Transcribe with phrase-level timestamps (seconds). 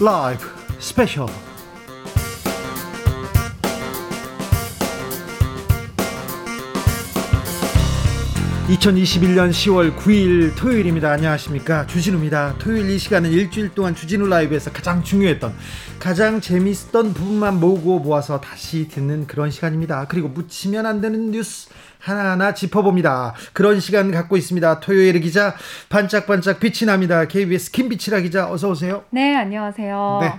[0.00, 0.46] 라이브
[0.78, 1.26] special
[8.68, 11.10] 2021년 10월 9일 토요일입니다.
[11.10, 11.86] 안녕하십니까.
[11.86, 12.56] 주진우입니다.
[12.58, 15.54] 토요일 이 시간은 일주일 동안 주진우 라이브에서 가장 중요했던,
[15.98, 20.06] 가장 재밌었던 부분만 모으고 모아서 다시 듣는 그런 시간입니다.
[20.08, 21.70] 그리고 묻히면 안 되는 뉴스
[22.08, 23.34] 하나하나 짚어봅니다.
[23.52, 24.80] 그런 시간 갖고 있습니다.
[24.80, 25.54] 토요일의 기자,
[25.90, 27.26] 반짝반짝 빛이 납니다.
[27.26, 29.04] KBS 김비치라 기자, 어서 오세요.
[29.10, 30.18] 네, 안녕하세요.
[30.22, 30.32] 네.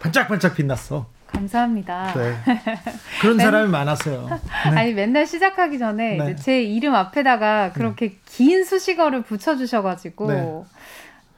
[0.00, 1.06] 반짝반짝 빛났어.
[1.28, 2.14] 감사합니다.
[2.14, 2.34] 네.
[3.20, 4.28] 그런 사람이 많았어요.
[4.30, 4.76] 네.
[4.76, 6.36] 아니 맨날 시작하기 전에 네.
[6.36, 8.16] 제 이름 앞에다가 그렇게 네.
[8.26, 10.62] 긴 수식어를 붙여주셔가지고 네.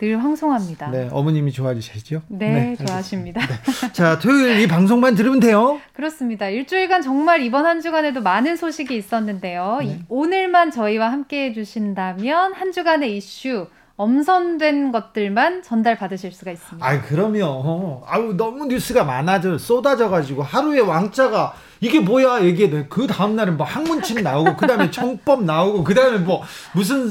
[0.00, 0.88] 늘 황송합니다.
[0.88, 2.22] 네, 어머님이 좋아지시죠?
[2.28, 3.42] 네, 네 좋아하십니다.
[3.46, 3.92] 네.
[3.92, 5.78] 자, 토요일 이 방송만 들으면 돼요.
[5.92, 6.48] 그렇습니다.
[6.48, 9.80] 일주일간 정말 이번 한 주간에도 많은 소식이 있었는데요.
[9.82, 10.00] 네.
[10.08, 13.66] 오늘만 저희와 함께 해주신다면 한 주간의 이슈
[13.96, 16.86] 엄선된 것들만 전달 받으실 수가 있습니다.
[16.86, 21.52] 아, 그러면 아우 너무 뉴스가 많아져 쏟아져 가지고 하루에 왕자가
[21.82, 22.86] 이게 뭐야 얘기해 돼.
[22.88, 27.10] 그 다음 날은 뭐 학문침 나오고 그 다음에 청법 나오고 그 다음에 뭐 무슨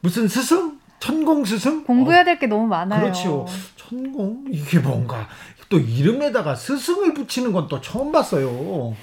[0.00, 0.83] 무슨 스승?
[1.04, 1.84] 천공 스승?
[1.84, 3.00] 공부해야 될게 너무 많아요.
[3.02, 3.46] 그렇죠.
[3.76, 5.28] 천공 이게 뭔가
[5.68, 8.96] 또 이름에다가 스승을 붙이는 건 또 처음 봤어요.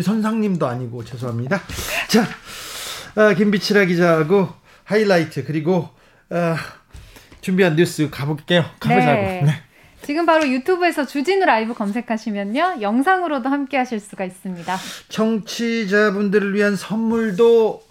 [0.00, 1.60] 선상님도 아니고 죄송합니다.
[2.08, 2.26] 자,
[3.14, 4.48] 아, 김빛이라 기자하고
[4.82, 5.88] 하이라이트 그리고
[6.30, 6.56] 어,
[7.40, 8.64] 준비한 뉴스 가볼게요.
[8.80, 9.12] 가보자고.
[9.22, 9.42] 네.
[9.44, 9.52] 네.
[10.02, 12.78] 지금 바로 유튜브에서 주진우 라이브 검색하시면요.
[12.80, 14.76] 영상으로도 함께 하실 수가 있습니다.
[15.08, 17.82] 청취자분들을 위한 선물도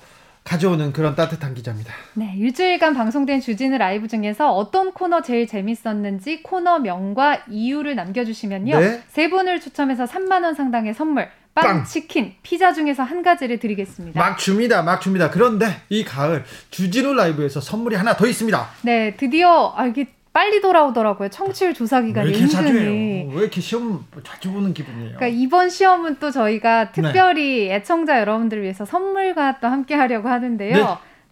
[0.43, 1.93] 가져오는 그런 따뜻한 기자입니다.
[2.15, 8.79] 네, 일주일간 방송된 주진우 라이브 중에서 어떤 코너 제일 재밌었는지 코너 명과 이유를 남겨주시면요.
[8.79, 9.03] 네.
[9.07, 14.19] 세 분을 추첨해서 3만 원 상당의 선물 빵, 빵, 치킨, 피자 중에서 한 가지를 드리겠습니다.
[14.19, 15.29] 막 줍니다, 막 줍니다.
[15.29, 18.67] 그런데 이 가을 주진우 라이브에서 선물이 하나 더 있습니다.
[18.81, 21.29] 네, 드디어 아 이게 빨리 돌아오더라고요.
[21.29, 23.29] 청취율 조사 기간이 왜 이렇게 은근히.
[23.31, 25.15] 왜 이렇게 시험 자주 보는 기분이에요?
[25.15, 27.75] 그러니까 이번 시험은 또 저희가 특별히 네.
[27.75, 30.75] 애청자 여러분들을 위해서 선물과 또 함께 하려고 하는데요.
[30.75, 30.83] 네.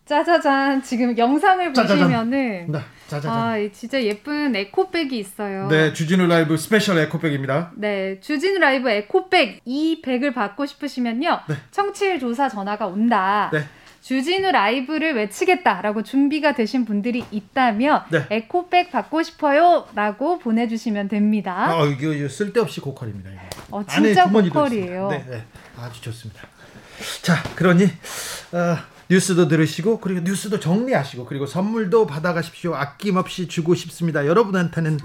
[0.05, 1.97] 짜자잔 지금 영상을 짜자잔.
[1.97, 2.79] 보시면은 네.
[3.07, 3.31] 짜자잔.
[3.31, 5.67] 아, 진짜 예쁜 에코백이 있어요.
[5.69, 7.71] 네, 주진우 라이브 스페셜 에코백입니다.
[7.75, 11.39] 네, 주진우 라이브 에코백 이 백을 받고 싶으시면요.
[11.47, 11.55] 네.
[11.71, 13.49] 청취율 조사 전화가 온다.
[13.53, 13.63] 네.
[14.01, 18.25] 주진우 라이브를 외치겠다라고 준비가 되신 분들이 있다면 네.
[18.29, 21.67] 에코백 받고 싶어요라고 보내주시면 됩니다.
[21.69, 23.29] 아, 이거, 이거 쓸데없이 고퀄입니다.
[23.29, 23.41] 이거.
[23.69, 25.07] 어, 진짜 고퀄이에요.
[25.09, 25.43] 네, 네,
[25.77, 26.41] 아주 좋습니다.
[27.21, 28.77] 자, 그러니 어,
[29.09, 32.75] 뉴스도 들으시고 그리고 뉴스도 정리하시고 그리고 선물도 받아가십시오.
[32.75, 34.25] 아낌없이 주고 싶습니다.
[34.25, 34.99] 여러분한테는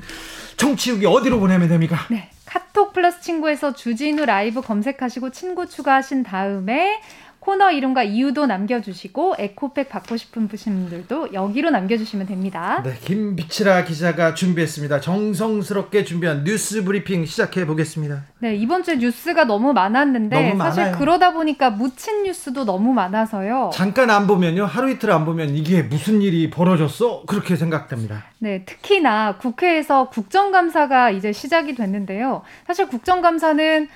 [0.56, 1.98] 청취율이 어디로 보내면 됩니까?
[2.10, 2.30] 네.
[2.46, 7.02] 카톡 플러스 친구에서 주진우 라이브 검색하시고 친구 추가하신 다음에
[7.46, 12.82] 코너 이름과 이유도 남겨주시고 에코백 받고 싶은 분들도 여기로 남겨주시면 됩니다.
[12.82, 15.00] 네, 김빛이라 기자가 준비했습니다.
[15.00, 18.24] 정성스럽게 준비한 뉴스 브리핑 시작해 보겠습니다.
[18.40, 23.70] 네, 이번 주에 뉴스가 너무 많았는데 너무 사실 그러다 보니까 묻힌 뉴스도 너무 많아서요.
[23.72, 27.22] 잠깐 안 보면요, 하루 이틀 안 보면 이게 무슨 일이 벌어졌어?
[27.28, 28.24] 그렇게 생각됩니다.
[28.40, 32.42] 네, 특히나 국회에서 국정감사가 이제 시작이 됐는데요.
[32.66, 33.88] 사실 국정감사는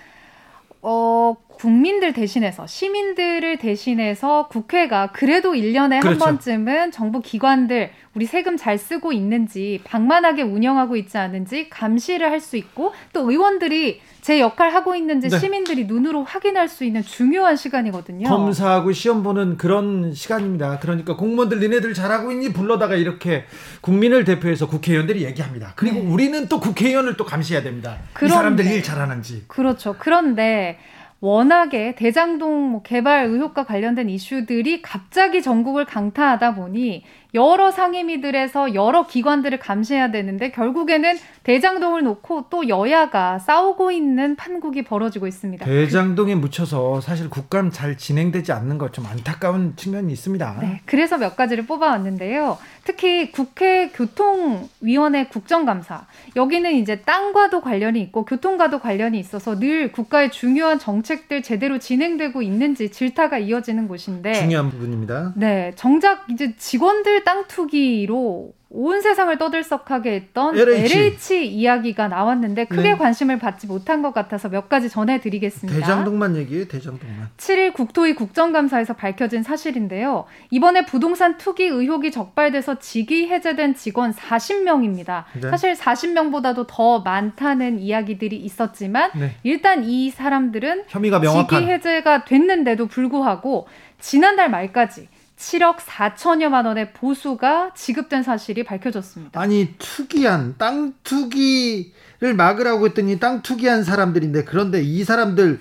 [0.82, 6.08] 어, 국민들 대신해서 시민들을 대신해서 국회가 그래도 1년에 그렇죠.
[6.08, 12.40] 한 번쯤은 정부 기관들 우리 세금 잘 쓰고 있는지 방만하게 운영하고 있지 않은지 감시를 할
[12.40, 15.38] 수 있고 또 의원들이 제 역할 하고 있는지 네.
[15.38, 18.26] 시민들이 눈으로 확인할 수 있는 중요한 시간이거든요.
[18.28, 20.78] 검사하고 시험 보는 그런 시간입니다.
[20.78, 23.44] 그러니까 공무원들 니네들 잘하고 있니 불러다가 이렇게
[23.82, 25.74] 국민을 대표해서 국회의원들이 얘기합니다.
[25.76, 26.06] 그리고 네.
[26.06, 27.98] 우리는 또 국회의원을 또 감시해야 됩니다.
[28.14, 29.44] 그런데, 이 사람들이 일 잘하는지.
[29.46, 29.96] 그렇죠.
[29.98, 30.78] 그런데
[31.20, 37.04] 워낙에 대장동 뭐 개발 의혹과 관련된 이슈들이 갑자기 전국을 강타하다 보니
[37.34, 45.26] 여러 상임위들에서 여러 기관들을 감시해야 되는데 결국에는 대장동을 놓고 또 여야가 싸우고 있는 판국이 벌어지고
[45.26, 45.64] 있습니다.
[45.64, 50.58] 대장동에 묻혀서 사실 국감 잘 진행되지 않는 것 좀 안타까운 측면이 있습니다.
[50.60, 52.58] 네, 그래서 몇 가지를 뽑아왔는데요.
[52.82, 60.78] 특히 국회 교통위원회 국정감사 여기는 이제 땅과도 관련이 있고 교통과도 관련이 있어서 늘 국가의 중요한
[60.78, 65.34] 정책들 제대로 진행되고 있는지 질타가 이어지는 곳인데 중요한 부분입니다.
[65.36, 70.96] 네, 정작 이제 직원들 땅 투기로 온 세상을 떠들썩하게 했던 LH.
[70.96, 72.96] LH, 이야기가 나왔는데 크게 네.
[72.96, 75.80] 관심을 받지 못한 것 같아서 몇 가지 전해드리겠습니다.
[75.80, 77.30] 대장동만 얘기해요, 대장동만.
[77.36, 80.26] 7일 국토위 국정감사에서 밝혀진 사실인데요.
[80.52, 85.24] 이번에 부동산 투기 의혹이 적발돼서 직위 해제된 직원 40명입니다.
[85.40, 85.50] 네.
[85.50, 89.34] 사실 40명보다도 더 많다는 이야기들이 있었지만 네.
[89.42, 93.66] 일단 이 사람들은 혐의가 명확한 직위 해제가 됐는데도 불구하고
[93.98, 95.08] 지난달 말까지
[95.40, 99.40] 7억 4천여만 원의 보수가 지급된 사실이 밝혀졌습니다.
[99.40, 105.58] 아니 투기한 땅 투기를 막으라고 했더니 땅 투기한 사람들인데 그런데 이 사람들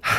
[0.00, 0.16] 하,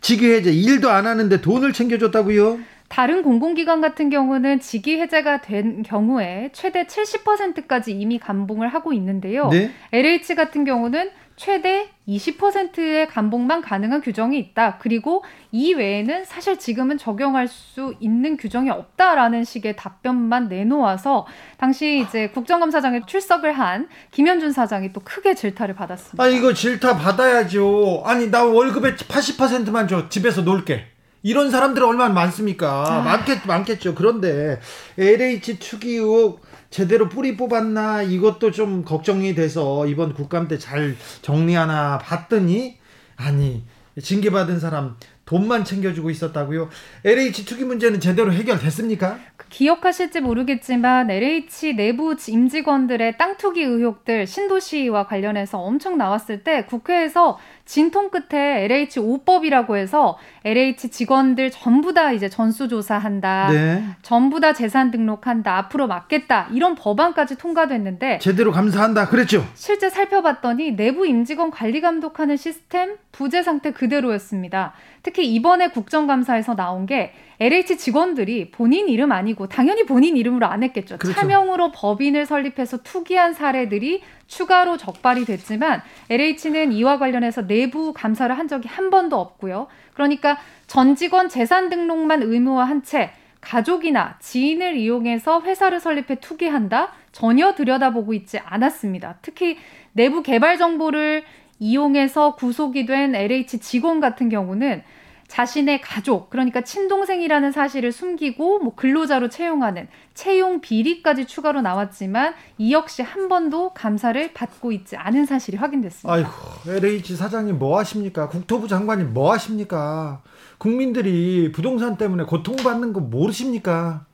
[0.00, 2.58] 직위해제 일도 안 하는데 돈을 챙겨줬다고요?
[2.88, 9.48] 다른 공공기관 같은 경우는 직위 해제가 된 경우에 최대 70%까지 이미 감봉을 하고 있는데요.
[9.48, 9.70] 네?
[9.92, 14.78] LH 같은 경우는 최대 20%의 감봉만 가능한 규정이 있다.
[14.78, 21.26] 그리고 이 외에는 사실 지금은 적용할 수 있는 규정이 없다라는 식의 답변만 내놓아서
[21.58, 26.22] 당시 이제 국정감사장에 출석을 한 김현준 사장이 또 크게 질타를 받았습니다.
[26.22, 28.02] 아 이거 질타 받아야죠.
[28.04, 30.08] 아니 나 월급의 80%만 줘.
[30.08, 30.86] 집에서 놀게.
[31.24, 32.84] 이런 사람들 얼마나 많습니까?
[32.88, 33.00] 아.
[33.02, 33.94] 많겠 많겠죠.
[33.94, 34.60] 그런데
[34.98, 36.40] LH 투기 의혹
[36.72, 42.78] 제대로 뿌리 뽑았나 이것도 좀 걱정이 돼서 이번 국감 때 잘 정리하나 봤더니
[43.16, 43.62] 아니
[44.00, 44.96] 징계받은 사람
[45.26, 46.68] 돈만 챙겨주고 있었다고요?
[47.04, 49.18] LH 투기 문제는 제대로 해결됐습니까?
[49.36, 57.38] 그 기억하실지 모르겠지만 LH 내부 임직원들의 땅 투기 의혹들 신도시와 관련해서 엄청 나왔을 때 국회에서
[57.72, 63.48] 진통 끝에 LH 5법이라고 해서 LH 직원들 전부 다 이제 전수조사한다.
[63.50, 63.84] 네.
[64.02, 65.56] 전부 다 재산 등록한다.
[65.56, 66.48] 앞으로 맡겠다.
[66.52, 69.08] 이런 법안까지 통과됐는데 제대로 감사한다.
[69.08, 69.46] 그랬죠.
[69.54, 74.74] 실제 살펴봤더니 내부 임직원 관리 감독하는 시스템 부재 상태 그대로였습니다.
[75.02, 80.96] 특히 이번에 국정감사에서 나온 게 LH 직원들이 본인 이름 아니고 당연히 본인 이름으로 안 했겠죠.
[80.96, 81.18] 그렇죠.
[81.18, 88.68] 차명으로 법인을 설립해서 투기한 사례들이 추가로 적발이 됐지만 LH는 이와 관련해서 내부 감사를 한 적이
[88.68, 89.66] 한 번도 없고요.
[89.92, 93.10] 그러니까 전 직원 재산 등록만 의무화한 채
[93.40, 96.92] 가족이나 지인을 이용해서 회사를 설립해 투기한다?
[97.10, 99.16] 전혀 들여다보고 있지 않았습니다.
[99.20, 99.58] 특히
[99.90, 101.24] 내부 개발 정보를
[101.58, 104.84] 이용해서 구속이 된 LH 직원 같은 경우는
[105.32, 113.00] 자신의 가족, 그러니까 친동생이라는 사실을 숨기고 뭐 근로자로 채용하는 채용 비리까지 추가로 나왔지만 이 역시
[113.00, 116.12] 한 번도 감사를 받고 있지 않은 사실이 확인됐습니다.
[116.12, 116.30] 아이고,
[116.68, 118.28] LH 사장님 뭐 하십니까?
[118.28, 120.20] 국토부 장관님 뭐 하십니까?
[120.58, 124.04] 국민들이 부동산 때문에 고통받는 거 모르십니까?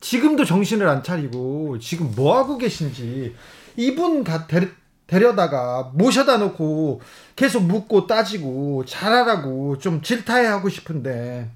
[0.00, 3.34] 지금도 정신을 안 차리고 지금 뭐 하고 계신지
[3.76, 4.68] 이분 가, 데,
[5.08, 7.00] 데려다가 모셔다 놓고
[7.34, 11.50] 계속 묻고 따지고 잘하라고 좀 질타해 하고 싶은데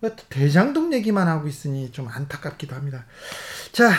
[0.00, 3.04] 왜 대장동 얘기만 하고 있으니 좀 안타깝기도 합니다.
[3.70, 3.90] 자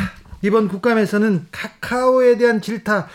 [0.41, 3.07] 이번 국감에서는 카카오에 대한 질타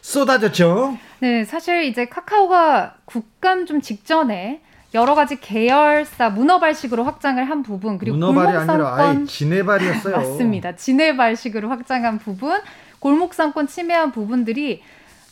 [0.00, 0.98] 쏟아졌죠.
[1.20, 4.62] 네, 사실 이제 카카오가 국감 좀 직전에
[4.94, 10.16] 여러 가지 계열사 문어발식으로 확장을 한 부분 그리고 문어발이 아니라 아예 지네발이었어요.
[10.16, 10.76] 맞습니다.
[10.76, 12.60] 지네발식으로 확장한 부분,
[12.98, 14.82] 골목상권 침해한 부분들이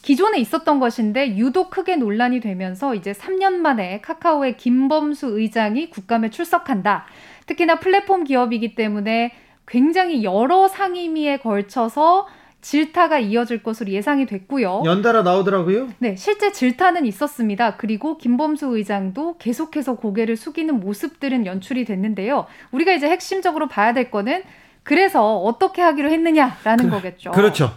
[0.03, 7.07] 기존에 있었던 것인데 유독 크게 논란이 되면서 이제 3년 만에 카카오의 김범수 의장이 국감에 출석한다.
[7.47, 9.33] 특히나 플랫폼 기업이기 때문에
[9.67, 12.27] 굉장히 여러 상임위에 걸쳐서
[12.61, 14.83] 질타가 이어질 것으로 예상이 됐고요.
[14.85, 15.89] 연달아 나오더라고요.
[15.99, 17.77] 네, 실제 질타는 있었습니다.
[17.77, 22.47] 그리고 김범수 의장도 계속해서 고개를 숙이는 모습들은 연출이 됐는데요.
[22.71, 24.43] 우리가 이제 핵심적으로 봐야 될 거는
[24.83, 27.31] 그래서 어떻게 하기로 했느냐라는 그, 거겠죠.
[27.31, 27.73] 그렇죠.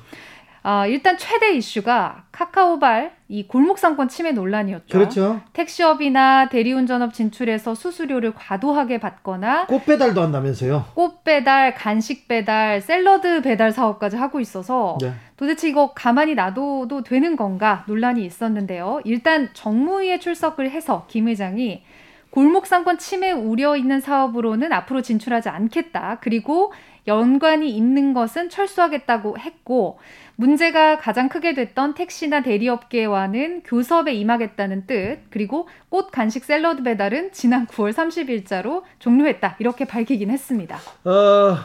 [0.66, 4.98] 아, 일단 최대 이슈가 카카오발 이 골목상권 침해 논란이었죠.
[4.98, 5.42] 그렇죠.
[5.52, 10.86] 택시업이나 대리운전업 진출해서 수수료를 과도하게 받거나 꽃 배달도 한다면서요?
[10.96, 15.12] 꽃 배달, 간식 배달, 샐러드 배달 사업까지 하고 있어서 네.
[15.36, 19.02] 도대체 이거 가만히 놔둬도 되는 건가 논란이 있었는데요.
[19.04, 21.84] 일단 정무위에 출석을 해서 김 회장이
[22.30, 26.18] 골목상권 침해 우려 있는 사업으로는 앞으로 진출하지 않겠다.
[26.22, 26.74] 그리고
[27.06, 30.00] 연관이 있는 것은 철수하겠다고 했고
[30.36, 37.68] 문제가 가장 크게 됐던 택시나 대리업계와는 교섭에 임하겠다는 뜻, 그리고 꽃 간식 샐러드 배달은 지난
[37.68, 39.58] 9월 30일자로 종료했다.
[39.60, 40.78] 이렇게 밝히긴 했습니다.
[41.06, 41.58] 어,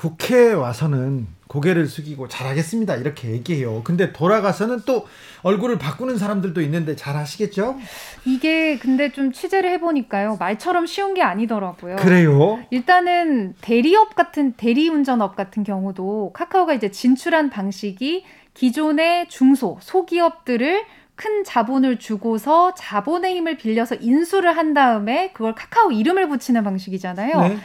[0.00, 2.96] 국회에 와서는 고개를 숙이고 잘하겠습니다.
[2.96, 3.82] 이렇게 얘기해요.
[3.84, 5.06] 근데 돌아가서는 또
[5.42, 7.76] 얼굴을 바꾸는 사람들도 있는데 잘 하시겠죠?
[8.24, 10.38] 이게 근데 좀 취재를 해보니까요.
[10.40, 11.96] 말처럼 쉬운 게 아니더라고요.
[11.96, 12.64] 그래요?
[12.70, 20.82] 일단은 대리업 같은 대리운전업 같은 경우도 카카오가 이제 진출한 방식이 기존의 중소, 소기업들을
[21.14, 27.40] 큰 자본을 주고서 자본의 힘을 빌려서 인수를 한 다음에 그걸 카카오 이름을 붙이는 방식이잖아요.
[27.42, 27.58] 네.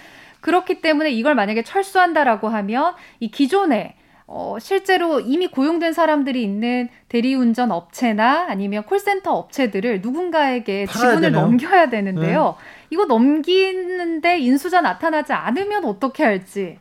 [0.45, 3.95] 그렇기 때문에 이걸 만약에 철수한다라고 하면 이 기존에
[4.27, 11.41] 어, 실제로 이미 고용된 사람들이 있는 대리운전 업체나 아니면 콜센터 업체들을 누군가에게 지분을 되나요?
[11.47, 12.55] 넘겨야 되는데요.
[12.59, 12.85] 네.
[12.91, 16.77] 이거 넘기는데 인수자 나타나지 않으면 어떻게 할지.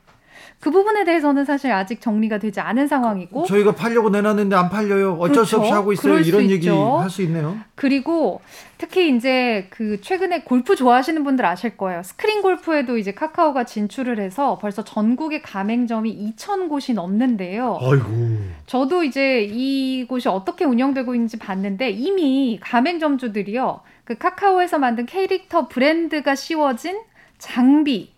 [0.65, 5.13] 그 부분에 대해서는 사실 아직 정리가 되지 않은 상황이고 저희가 팔려고 내놨는데 안 팔려요.
[5.21, 5.45] 어쩔 그렇죠.
[5.45, 6.19] 수 없이 하고 있어요.
[6.21, 7.59] 이런 얘기 할 수 있네요.
[7.75, 8.41] 그리고
[8.79, 12.03] 특히 이제 그 최근에 골프 좋아하시는 분들 아실 거예요.
[12.03, 17.79] 스크린 골프에도 이제 카카오가 진출을 해서 벌써 전국의 가맹점이 2천 곳이 넘는데요.
[17.83, 18.07] 아이고.
[18.65, 23.81] 저도 이제 이곳이 어떻게 운영되고 있는지 봤는데 이미 가맹점주들이요.
[24.05, 27.01] 그 카카오에서 만든 캐릭터 브랜드가 씌워진
[27.37, 28.14] 장비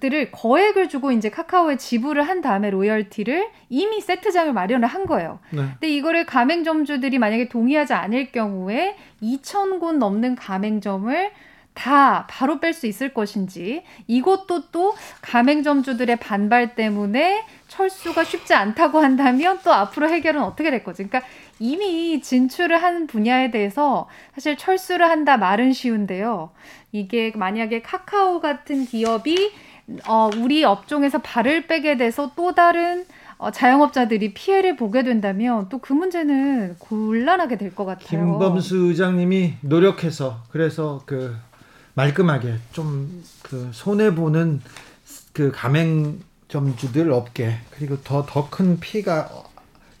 [0.00, 5.38] 들을 거액을 주고 이제 카카오에 지불을 한 다음에 로열티를 이미 세트장을 마련을 한 거예요.
[5.50, 5.62] 네.
[5.72, 11.30] 근데 이거를 가맹점주들이 만약에 동의하지 않을 경우에 2천 곳 넘는 가맹점을
[11.74, 19.58] 다 바로 뺄 수 있을 것인지 이것도 또 가맹점주들의 반발 때문에 철수가 쉽지 않다고 한다면
[19.64, 21.06] 또 앞으로 해결은 어떻게 될 거지?
[21.06, 21.26] 그러니까
[21.58, 26.50] 이미 진출을 한 분야에 대해서 사실 철수를 한다 말은 쉬운데요.
[26.92, 29.52] 이게 만약에 카카오 같은 기업이
[30.06, 33.04] 어, 우리 업종에서 발을 빼게 돼서 또 다른
[33.38, 38.06] 어, 자영업자들이 피해를 보게 된다면 또 그 문제는 곤란하게 될 것 같아요.
[38.08, 41.34] 김범수 의장님이 노력해서 그래서 그
[41.94, 44.60] 말끔하게 좀 그 손해 보는
[45.32, 49.28] 그 가맹점주들 업계 그리고 더 더 큰 피해가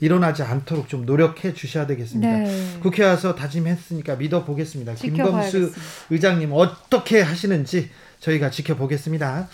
[0.00, 2.28] 일어나지 않도록 좀 노력해 주셔야 되겠습니다.
[2.38, 2.78] 네.
[2.82, 4.94] 국회 와서 다짐했으니까 믿어 보겠습니다.
[4.94, 5.72] 김범수
[6.10, 7.90] 의장님 어떻게 하시는지
[8.22, 9.48] 저희가 지켜보겠습니다.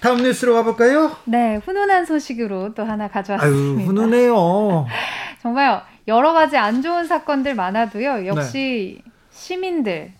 [0.00, 1.16] 다음 뉴스로 가볼까요?
[1.24, 3.82] 네, 훈훈한 소식으로 또 하나 가져왔습니다.
[3.82, 4.86] 아유, 훈훈해요.
[5.40, 8.26] 정말 여러 가지 안 좋은 사건들 많아도요.
[8.26, 9.12] 역시 네.
[9.30, 10.12] 시민들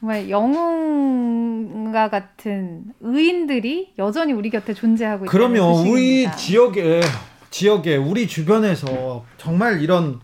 [0.00, 5.30] 정말 영웅과 같은 의인들이 여전히 우리 곁에 존재하고 있다.
[5.30, 7.00] 그러면 우리 지역에
[7.50, 10.20] 지역에 우리 주변에서 정말 이런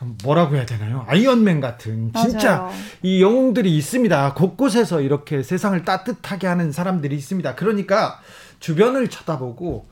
[0.00, 1.04] 뭐라고 해야 되나요?
[1.08, 2.72] 아이언맨 같은 진짜 맞아요.
[3.02, 4.34] 이 영웅들이 있습니다.
[4.34, 7.54] 곳곳에서 이렇게 세상을 따뜻하게 하는 사람들이 있습니다.
[7.56, 8.20] 그러니까
[8.60, 9.86] 주변을 쳐다보고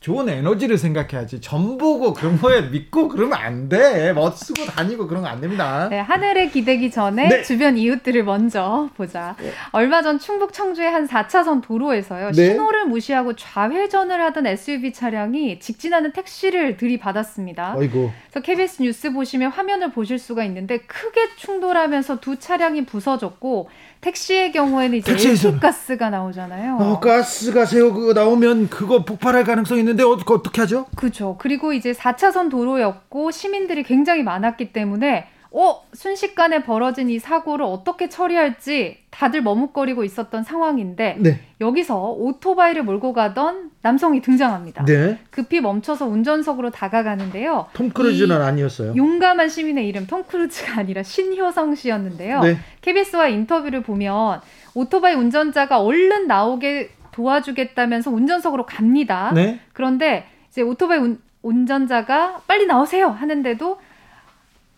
[0.00, 1.40] 좋은 에너지를 생각해야지.
[1.40, 4.12] 전 보고 그런 거에 믿고 그러면 안 돼.
[4.12, 5.88] 멋쓰고 다니고 그런 거 안 됩니다.
[5.90, 7.42] 네, 하늘에 기대기 전에 네.
[7.42, 9.34] 주변 이웃들을 먼저 보자.
[9.40, 9.50] 네.
[9.72, 12.30] 얼마 전 충북 청주의 한 4차선 도로에서요.
[12.32, 12.46] 네.
[12.50, 17.74] 신호를 무시하고 좌회전을 하던 SUV 차량이 직진하는 택시를 들이받았습니다.
[17.76, 18.10] 어이고.
[18.30, 23.68] 그래서 KBS 뉴스 보시면 화면을 보실 수가 있는데 크게 충돌하면서 두 차량이 부서졌고
[24.00, 25.58] 택시의 경우에는 이제 택시에서.
[25.58, 26.76] 가스가 나오잖아요.
[26.76, 30.86] 어, 가스가 그거 나오면 그거 폭발할 가능성이 있는데 어, 어떻게 하죠?
[30.96, 31.36] 그렇죠.
[31.38, 38.98] 그리고 이제 4차선 도로였고 시민들이 굉장히 많았기 때문에 어, 순식간에 벌어진 이 사고를 어떻게 처리할지
[39.10, 41.40] 다들 머뭇거리고 있었던 상황인데 네.
[41.60, 44.84] 여기서 오토바이를 몰고 가던 남성이 등장합니다.
[44.84, 45.18] 네.
[45.30, 47.66] 급히 멈춰서 운전석으로 다가가는데요.
[47.72, 48.94] 톰 크루즈는 아니었어요.
[48.94, 52.40] 용감한 시민의 이름 톰 크루즈가 아니라 신효성 씨였는데요.
[52.40, 52.58] 네.
[52.82, 54.40] KBS와 인터뷰를 보면
[54.74, 59.32] 오토바이 운전자가 얼른 나오게 도와주겠다면서 운전석으로 갑니다.
[59.34, 59.60] 네.
[59.72, 63.78] 그런데 이제 오토바이 운, 운전자가 빨리 나오세요 하는데도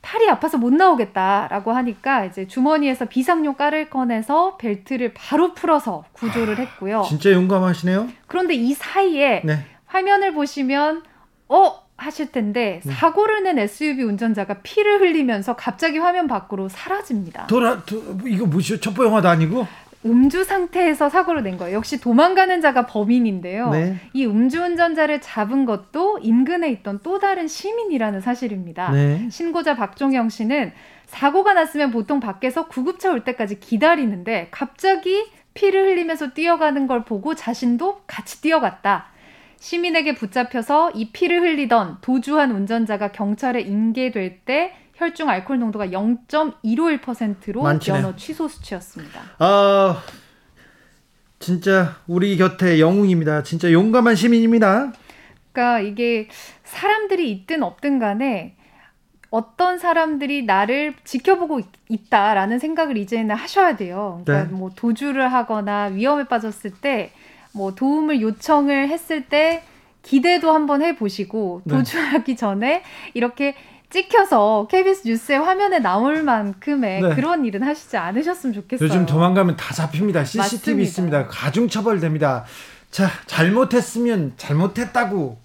[0.02, 7.04] 팔이 아파서 못 나오겠다라고 하니까 이제 주머니에서 비상용 깔을 꺼내서 벨트를 바로 풀어서 구조를 했고요.
[7.06, 8.08] 진짜 용감하시네요.
[8.26, 9.64] 그런데 이 사이에 네.
[9.86, 11.02] 화면을 보시면
[11.48, 12.92] 어 하실 텐데 네.
[12.94, 17.46] 사고를 낸 SUV 운전자가 피를 흘리면서 갑자기 화면 밖으로 사라집니다.
[17.46, 18.80] 돌아 도, 이거 뭐죠?
[18.80, 19.66] 첩보 영화도 아니고?
[20.04, 21.76] 음주 상태에서 사고를 낸 거예요.
[21.76, 23.70] 역시 도망가는 자가 범인인데요.
[23.70, 23.96] 네.
[24.14, 28.92] 이 음주운전자를 잡은 것도 인근에 있던 또 다른 시민이라는 사실입니다.
[28.92, 29.28] 네.
[29.30, 30.72] 신고자 박종영 씨는
[31.06, 38.02] 사고가 났으면 보통 밖에서 구급차 올 때까지 기다리는데 갑자기 피를 흘리면서 뛰어가는 걸 보고 자신도
[38.06, 39.06] 같이 뛰어갔다.
[39.58, 47.98] 시민에게 붙잡혀서 이 피를 흘리던 도주한 운전자가 경찰에 인계될 때 혈중 알코올 농도가 0.151%로 많지네.
[48.00, 49.20] 면허 취소 수치였습니다.
[49.38, 50.02] 아
[51.38, 53.42] 진짜 우리 곁에 영웅입니다.
[53.42, 54.92] 진짜 용감한 시민입니다.
[55.52, 56.28] 그러니까 이게
[56.62, 58.56] 사람들이 있든 없든 간에
[59.30, 64.22] 어떤 사람들이 나를 지켜보고 있, 다라는 생각을 이제는 하셔야 돼요.
[64.24, 64.54] 그러니까 네.
[64.58, 67.12] 뭐 도주를 하거나 위험에 빠졌을 때
[67.52, 69.62] 뭐 도움을 요청을 했을 때
[70.02, 71.76] 기대도 한번 해보시고 네.
[71.76, 72.82] 도주하기 전에
[73.14, 73.54] 이렇게
[73.90, 77.14] 찍혀서 KBS 뉴스의 화면에 나올 만큼의 네.
[77.14, 78.88] 그런 일은 하시지 않으셨으면 좋겠어요.
[78.88, 80.24] 요즘 도망가면 다 잡힙니다.
[80.24, 80.82] CCTV 맞습니다.
[80.82, 81.26] 있습니다.
[81.26, 82.44] 가중처벌됩니다.
[82.90, 85.38] 자, 잘못했으면 잘못했다고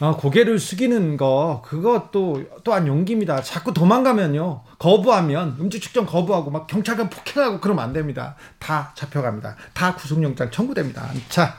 [0.00, 3.40] 어, 고개를 숙이는 거 그것도 또한 용기입니다.
[3.42, 4.62] 자꾸 도망가면요.
[4.78, 8.34] 거부하면 음주 측정 거부하고 막 경찰관 폭행하고 그러면 안 됩니다.
[8.58, 9.54] 다 잡혀갑니다.
[9.74, 11.08] 다 구속영장 청구됩니다.
[11.28, 11.56] 자,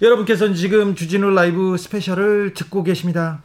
[0.00, 3.42] 여러분께서는 지금 주진우 라이브 스페셜을 듣고 계십니다.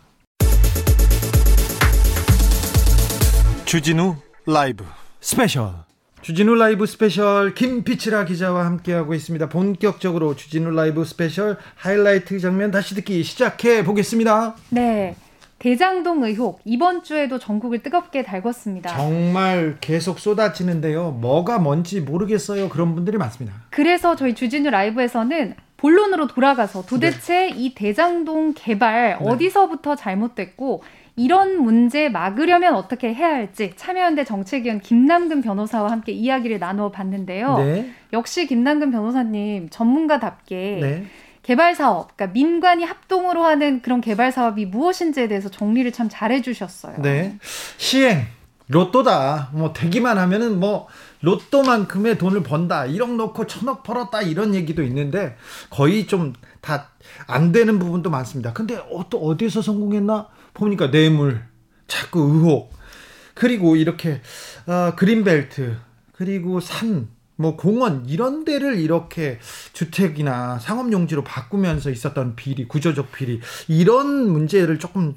[3.74, 4.86] 주진우 라이브
[5.20, 5.74] 스페셜
[6.22, 9.50] 주진우 라이브 스페셜 김빛이라 기자와 함께하고 있습니다.
[9.50, 14.54] 본격적으로 주진우 라이브 스페셜 하이라이트 장면 다시 듣기 시작해 보겠습니다.
[14.70, 15.16] 네.
[15.58, 18.90] 대장동 의혹 이번 주에도 전국을 뜨겁게 달궜습니다.
[18.90, 21.10] 정말 계속 쏟아지는데요.
[21.10, 22.70] 뭐가 뭔지 모르겠어요.
[22.70, 23.58] 그런 분들이 많습니다.
[23.72, 27.54] 그래서 저희 주진우 라이브에서는 본론으로 돌아가서 도대체 네.
[27.58, 29.28] 이 대장동 개발 네.
[29.28, 30.84] 어디서부터 잘못됐고
[31.16, 37.58] 이런 문제 막으려면 어떻게 해야 할지 참여연대 정책위원 김남근 변호사와 함께 이야기를 나누어 봤는데요.
[37.58, 37.92] 네.
[38.14, 41.06] 역시 김남근 변호사님 전문가답게 네.
[41.44, 46.96] 개발 사업, 그러니까 민관이 합동으로 하는 그런 개발 사업이 무엇인지에 대해서 정리를 참 잘해 주셨어요.
[47.02, 47.38] 네.
[47.78, 48.26] 시행
[48.70, 49.50] 로또다.
[49.54, 50.88] 뭐 되기만 하면은 뭐
[51.22, 52.84] 로또만큼의 돈을 번다.
[52.86, 54.22] 1억 넣고 천억 벌었다.
[54.22, 55.36] 이런 얘기도 있는데
[55.70, 56.94] 거의 좀 다
[57.28, 58.54] 안 되는 부분도 많습니다.
[58.54, 60.28] 근데 어, 또 어디서 성공했나?
[60.54, 61.44] 보니까 뇌물,
[61.88, 62.74] 자꾸 의혹,
[63.34, 64.22] 그리고 이렇게
[64.68, 65.78] 어, 그린벨트,
[66.12, 69.40] 그리고 산, 뭐 공원 이런 데를 이렇게
[69.74, 75.16] 주택이나 상업용지로 바꾸면서 있었던 비리, 구조적 비리 이런 문제를 조금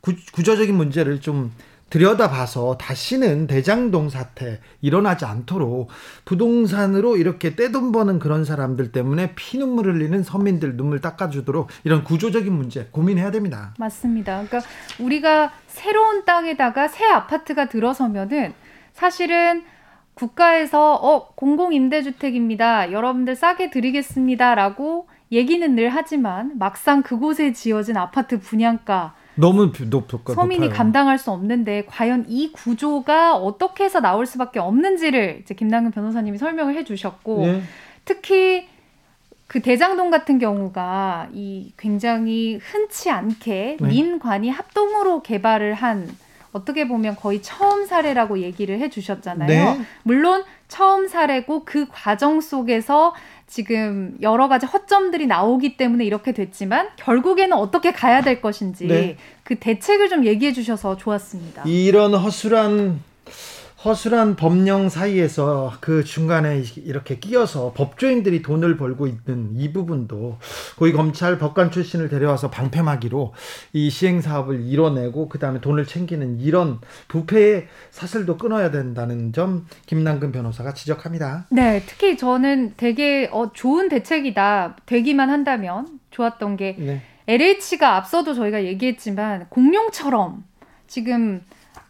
[0.00, 1.52] 구, 구조적인 문제를 좀
[1.92, 5.90] 들여다봐서 다시는 대장동 사태 일어나지 않도록
[6.24, 12.88] 부동산으로 이렇게 떼돈 버는 그런 사람들 때문에 피눈물 흘리는 서민들 눈물 닦아주도록 이런 구조적인 문제
[12.92, 13.74] 고민해야 됩니다.
[13.78, 14.42] 맞습니다.
[14.46, 14.62] 그러니까
[15.00, 18.54] 우리가 새로운 땅에다가 새 아파트가 들어서면은
[18.94, 19.62] 사실은
[20.14, 22.90] 국가에서 어 공공 임대주택입니다.
[22.92, 30.76] 여러분들 싸게 드리겠습니다라고 얘기는 늘 하지만 막상 그곳에 지어진 아파트 분양가 너무 높, 서민이 높아요.
[30.76, 36.76] 감당할 수 없는데 과연 이 구조가 어떻게 해서 나올 수밖에 없는지를 이제 김남근 변호사님이 설명을
[36.76, 37.62] 해주셨고 예.
[38.04, 38.66] 특히
[39.46, 43.88] 그 대장동 같은 경우가 이 굉장히 흔치 않게 네.
[43.88, 46.08] 민관이 합동으로 개발을 한
[46.52, 49.48] 어떻게 보면 거의 처음 사례라고 얘기를 해주셨잖아요.
[49.48, 49.80] 네.
[50.02, 53.14] 물론 처음 사례고 그 과정 속에서
[53.46, 59.16] 지금 여러 가지 허점들이 나오기 때문에 이렇게 됐지만 결국에는 어떻게 가야 될 것인지 네.
[59.44, 61.64] 그 대책을 좀 얘기해 주셔서 좋았습니다.
[61.66, 63.00] 이런 허술한
[63.84, 70.38] 허술한 법령 사이에서 그 중간에 이렇게 끼어서 법조인들이 돈을 벌고 있는 이 부분도
[70.78, 73.34] 고위 검찰 법관 출신을 데려와서 방패막이로
[73.72, 76.78] 이 시행 사업을 이뤄내고 그다음에 돈을 챙기는 이런
[77.08, 81.46] 부패의 사슬도 끊어야 된다는 점 김남근 변호사가 지적합니다.
[81.50, 84.76] 네, 특히 저는 되게 어, 좋은 대책이다.
[84.86, 87.02] 되기만 한다면 좋았던 게 네.
[87.26, 90.44] LH가 앞서도 저희가 얘기했지만 공룡처럼
[90.86, 91.42] 지금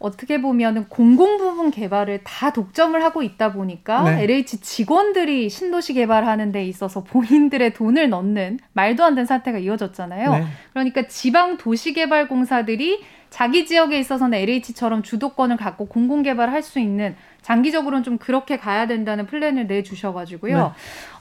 [0.03, 4.23] 어떻게 보면은 공공 부분 개발을 다 독점을 하고 있다 보니까 네.
[4.23, 10.31] LH 직원들이 신도시 개발하는 데 있어서 본인들의 돈을 넣는 말도 안 되는 사태가 이어졌잖아요.
[10.31, 10.45] 네.
[10.73, 17.15] 그러니까 지방 도시 개발 공사들이 자기 지역에 있어서는 LH처럼 주도권을 갖고 공공 개발을 할수 있는
[17.41, 20.57] 장기적으로는 좀 그렇게 가야 된다는 플랜을 내 주셔가지고요.
[20.57, 20.63] 네.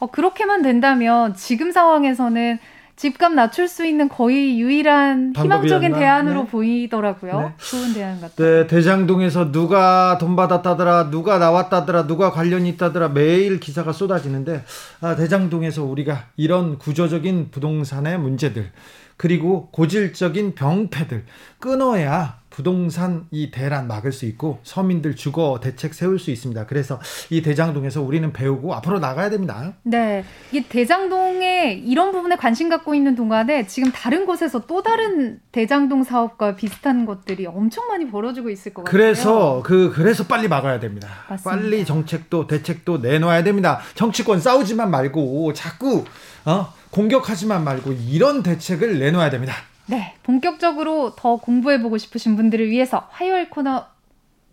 [0.00, 2.58] 어, 그렇게만 된다면 지금 상황에서는
[2.96, 6.50] 집값 낮출 수 있는 거의 유일한 희망적인 대안으로 네.
[6.50, 7.40] 보이더라고요.
[7.40, 7.54] 네.
[7.58, 8.34] 좋은 대안 같아요.
[8.36, 14.64] 네, 대장동에서 누가 돈 받았다더라, 누가 나왔다더라, 누가 관련이 있다더라 매일 기사가 쏟아지는데
[15.00, 18.70] 아, 대장동에서 우리가 이런 구조적인 부동산의 문제들
[19.16, 21.24] 그리고 고질적인 병폐들
[21.58, 26.66] 끊어야 부동산 이 대란 막을 수 있고 서민들 주거 대책 세울 수 있습니다.
[26.66, 29.72] 그래서 이 대장동에서 우리는 배우고 앞으로 나가야 됩니다.
[29.82, 30.24] 네.
[30.52, 36.54] 이 대장동에 이런 부분에 관심 갖고 있는 동안에 지금 다른 곳에서 또 다른 대장동 사업과
[36.56, 38.92] 비슷한 것들이 엄청 많이 벌어지고 있을 것 같아요.
[38.92, 41.08] 그래서 그 그래서 빨리 막아야 됩니다.
[41.28, 41.50] 맞습니다.
[41.50, 43.80] 빨리 정책도 대책도 내놔야 됩니다.
[43.94, 46.04] 정치권 싸우지만 말고 자꾸
[46.44, 49.54] 어 공격하지만 말고 이런 대책을 내놓아야 됩니다.
[49.86, 53.86] 네, 본격적으로 더 공부해보고 싶으신 분들을 위해서 화요일 코너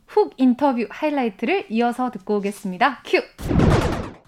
[0.08, 3.04] 훅 인터뷰 하이라이트를 이어서 듣고 오겠습니다.
[3.06, 3.22] 큐!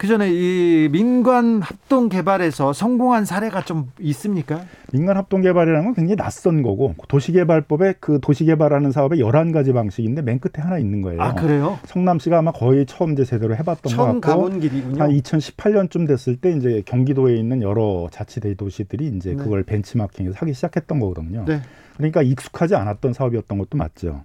[0.02, 4.62] 그 전에 이 민관 합동 개발에서 성공한 사례가 좀 있습니까?
[4.92, 10.40] 민간 합동 개발이라는 건 굉장히 낯선 거고 도시개발법에 그 도시개발하는 사업에 열한 가지 방식인데 맨
[10.40, 11.22] 끝에 하나 있는 거예요.
[11.22, 11.78] 아, 그래요?
[11.86, 15.04] 성남시가 아마 거의 처음 이제 제대로 해 봤던 것 같고 가본 길이군요.
[15.04, 19.36] 한 2018년쯤 됐을 때 이제 경기도에 있는 여러 자치대 도시들이 이제 네.
[19.36, 21.46] 그걸 벤치마킹해서 하기 시작했던 거거든요.
[21.46, 21.62] 네.
[21.98, 24.24] 그러니까 익숙하지 않았던 사업이었던 것도 맞죠.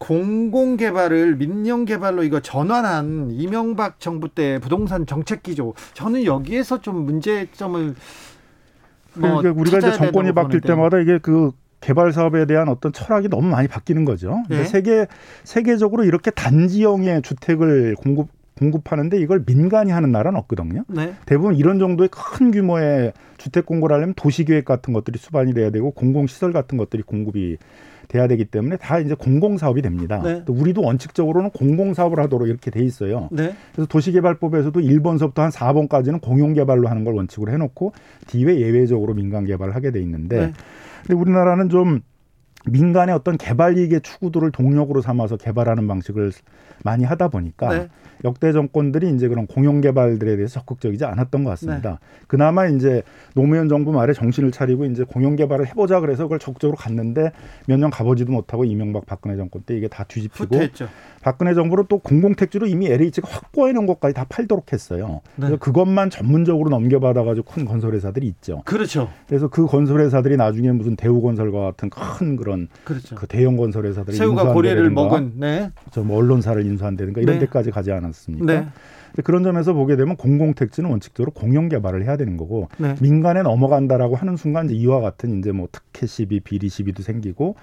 [0.00, 7.04] 공공 개발을 민영 개발로 이거 전환한 이명박 정부 때 부동산 정책 기조 저는 여기에서 좀
[7.04, 7.94] 문제점을
[9.14, 13.48] 뭐 그러니까 우리가 이제 정권이 바뀔 때마다 이게 그 개발 사업에 대한 어떤 철학이 너무
[13.48, 14.42] 많이 바뀌는 거죠.
[14.48, 14.64] 네.
[14.64, 15.06] 세계
[15.44, 20.84] 세계적으로 이렇게 단지형의 주택을 공급 공급하는데 이걸 민간이 하는 나라는 없거든요.
[20.88, 21.14] 네.
[21.26, 26.52] 대부분 이런 정도의 큰 규모의 주택 공급을 하려면 도시계획 같은 것들이 수반이 돼야 되고 공공시설
[26.52, 27.58] 같은 것들이 공급이
[28.10, 30.20] 돼야 되기 때문에 다 이제 공공 사업이 됩니다.
[30.22, 30.42] 네.
[30.44, 33.28] 또 우리도 원칙적으로는 공공 사업을 하도록 이렇게 돼 있어요.
[33.30, 33.54] 네.
[33.72, 37.92] 그래서 도시개발법에서도 1번서부터 한 4번까지는 공용 개발로 하는 걸 원칙으로 해놓고
[38.26, 40.52] 뒤에 예외적으로 민간 개발을 하게 돼 있는데, 네.
[41.06, 42.00] 근데 우리나라는 좀
[42.66, 46.32] 민간의 어떤 개발 이익의 추구도를 동력으로 삼아서 개발하는 방식을
[46.82, 47.88] 많이 하다 보니까 네.
[48.24, 51.90] 역대 정권들이 이제 그런 공영 개발들에 대해서 적극적이지 않았던 것 같습니다.
[51.90, 51.96] 네.
[52.26, 53.02] 그나마 이제
[53.34, 57.32] 노무현 정부 말에 정신을 차리고 이제 공영 개발을 해보자 그래서 그걸 적극적으로 갔는데
[57.66, 60.88] 몇 년 가보지도 못하고 이명박 박근혜 정권 때 이게 다 뒤집히고 후퇴했죠.
[61.22, 65.22] 박근혜 정부로 또 공공택지로 이미 LH가 확보해 놓은 것까지 다 팔도록 했어요.
[65.36, 65.46] 네.
[65.46, 68.62] 그래서 그것만 전문적으로 넘겨받아 가지고 큰 건설회사들이 있죠.
[68.66, 69.08] 그렇죠.
[69.28, 73.14] 그래서 그 건설회사들이 나중에 무슨 대우건설과 같은 큰 그런 그렇죠.
[73.16, 75.70] 그 대형 건설회사들이 새우가 고래를 먹은 네.
[76.04, 77.46] 뭐 언론사를 인수한다든가 이런 네.
[77.46, 78.46] 데까지 가지 않았 습니까?
[78.46, 78.68] 네.
[79.24, 82.94] 그런 점에서 보게 되면 공공택지는 원칙적으로 공영 개발을 해야 되는 거고 네.
[83.00, 87.56] 민간에 넘어간다라고 하는 순간 이제 이와 같은 이제 뭐 특혜 시비, 비리 시비도 생기고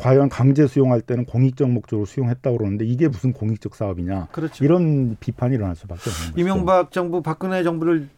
[0.00, 4.28] 과연 강제 수용할 때는 공익적 목적으로 수용했다고 그러는데 이게 무슨 공익적 사업이냐?
[4.32, 4.64] 그렇죠.
[4.64, 6.40] 이런 비판이 일어날 수밖에 없는 거죠.
[6.40, 8.08] 이명박 정부, 박근혜 정부를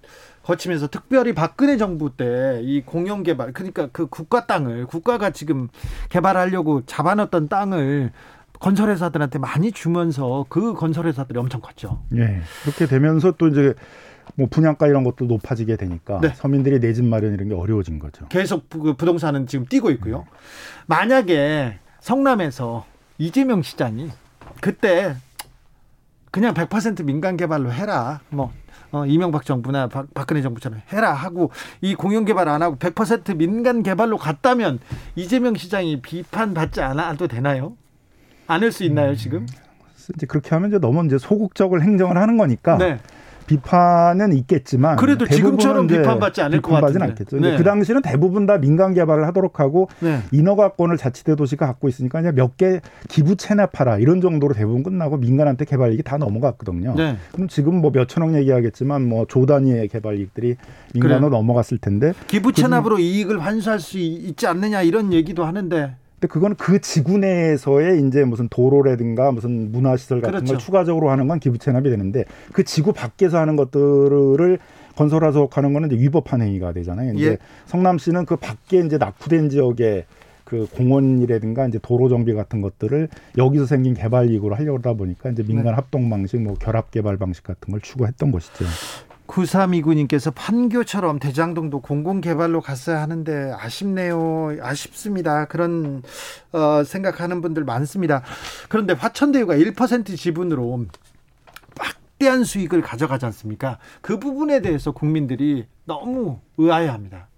[0.42, 5.68] 거치면서 특별히 박근혜 정부 때 이 공영 개발 그러니까 그 국가 땅을 국가가 지금
[6.08, 8.10] 개발하려고 잡아놨던 땅을
[8.60, 12.02] 건설회사들한테 많이 주면서 그 건설회사들이 엄청 컸죠.
[12.14, 12.40] 예.
[12.62, 13.74] 그렇게 되면서 또 이제
[14.36, 16.28] 뭐 분양가 이런 것도 높아지게 되니까 네.
[16.36, 18.28] 서민들이 내 집 마련 이런 게 어려워진 거죠.
[18.28, 20.18] 계속 그 부동산은 지금 뛰고 있고요.
[20.18, 20.24] 네.
[20.86, 22.84] 만약에 성남에서
[23.18, 24.10] 이재명 시장이
[24.60, 25.16] 그때
[26.30, 28.20] 그냥 100% 민간 개발로 해라.
[28.28, 28.52] 뭐
[28.92, 33.82] 어, 이명박 정부나 박, 박근혜 정부처럼 해라 하고 이 공영 개발 안 하고 100% 민간
[33.82, 34.80] 개발로 갔다면
[35.16, 37.76] 이재명 시장이 비판받지 않아도 되나요?
[38.50, 39.46] 않을 수 있나요, 지금?
[40.16, 42.98] 이제 그렇게 하면 이제 너무 이제 소극적을 행정을 하는 거니까 네.
[43.46, 47.04] 비판은 있겠지만 그래도 지금처럼 비판받지 않을 것 같은데.
[47.04, 47.36] 않겠죠.
[47.40, 47.56] 네.
[47.56, 50.20] 그 당시는 대부분 다 민간 개발을 하도록 하고 네.
[50.30, 55.64] 인허가권을 자치대 도시가 갖고 있으니까 그냥 몇 개 기부 체납하라 이런 정도로 대부분 끝나고 민간한테
[55.64, 56.94] 개발 이익이 다 넘어갔거든요.
[56.96, 57.16] 네.
[57.32, 60.56] 그럼 지금 뭐 몇천억 얘기하겠지만 뭐 조 단위의 개발 이익들이
[60.94, 61.36] 민간으로 그래.
[61.38, 66.80] 넘어갔을 텐데 기부 체납으로 이익을 환수할 수 있지 않느냐 이런 얘기도 하는데 근데 그거는 그
[66.82, 70.52] 지구 내에서의 이제 무슨 도로라든가 무슨 문화시설 같은 그렇죠.
[70.52, 74.58] 걸 추가적으로 하는 건 기부 체납이 되는데 그 지구 밖에서 하는 것들을
[74.96, 77.14] 건설하도록 하는 거는 이제 위법한 행위가 되잖아요.
[77.14, 77.38] 이제 예.
[77.66, 80.04] 성남시는 그 밖에 이제 낙후된 지역에
[80.44, 85.42] 그 공원이라든가 이제 도로 정비 같은 것들을 여기서 생긴 개발 이익으로 하려고 하다 보니까 이제
[85.42, 85.70] 민간 네.
[85.70, 88.66] 합동 방식, 뭐 결합 개발 방식 같은 걸 추구했던 것이죠.
[89.30, 94.56] 9329님께서 판교처럼 대장동도 공공개발로 갔어야 하는데 아쉽네요.
[94.60, 95.46] 아쉽습니다.
[95.46, 96.02] 그런
[96.52, 98.22] 어, 생각하는 분들 많습니다.
[98.68, 100.86] 그런데 화천대유가 1% 지분으로
[101.78, 103.78] 막대한 수익을 가져가지 않습니까?
[104.00, 107.29] 그 부분에 대해서 국민들이 너무 의아해합니다.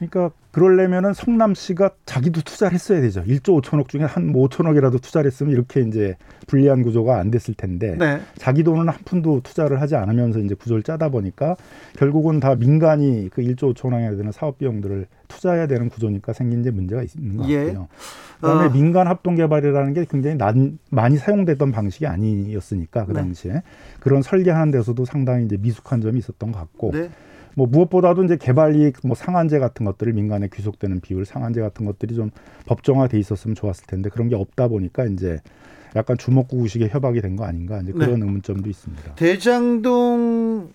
[0.00, 3.22] 그러니까 그러려면은 성남시가 자기도 투자를 했어야 되죠.
[3.22, 7.94] 1조 5천억 중에 한 5천억이라도 뭐 투자를 했으면 이렇게 이제 불리한 구조가 안 됐을 텐데
[7.98, 8.20] 네.
[8.36, 11.54] 자기 돈은 한 푼도 투자를 하지 않으면서 이제 구조를 짜다 보니까
[11.96, 17.02] 결국은 다 민간이 그 1조 5천억에 되는 사업 비용들을 투자해야 되는 구조니까 생긴 이제 문제가
[17.02, 17.66] 있는 것 예.
[17.66, 17.88] 같아요.
[18.40, 18.72] 그다음에 어.
[18.72, 23.20] 민간 합동 개발이라는 게 굉장히 난, 많이 사용됐던 방식이 아니었으니까 그 네.
[23.20, 23.62] 당시에 네.
[24.00, 26.92] 그런 설계하는 데서도 상당히 이제 미숙한 점이 있었던 것 같고.
[26.92, 27.10] 네.
[27.56, 32.14] 뭐 무엇보다도 이제 개발 이익 뭐 상한제 같은 것들을 민간에 귀속되는 비율 상한제 같은 것들이
[32.14, 32.30] 좀
[32.66, 35.38] 법정화돼 있었으면 좋았을 텐데 그런 게 없다 보니까 이제
[35.96, 38.26] 약간 주먹구구식의 협약이 된 거 아닌가 이제 그런 네.
[38.26, 39.14] 의문점도 있습니다.
[39.16, 40.70] 대장동에서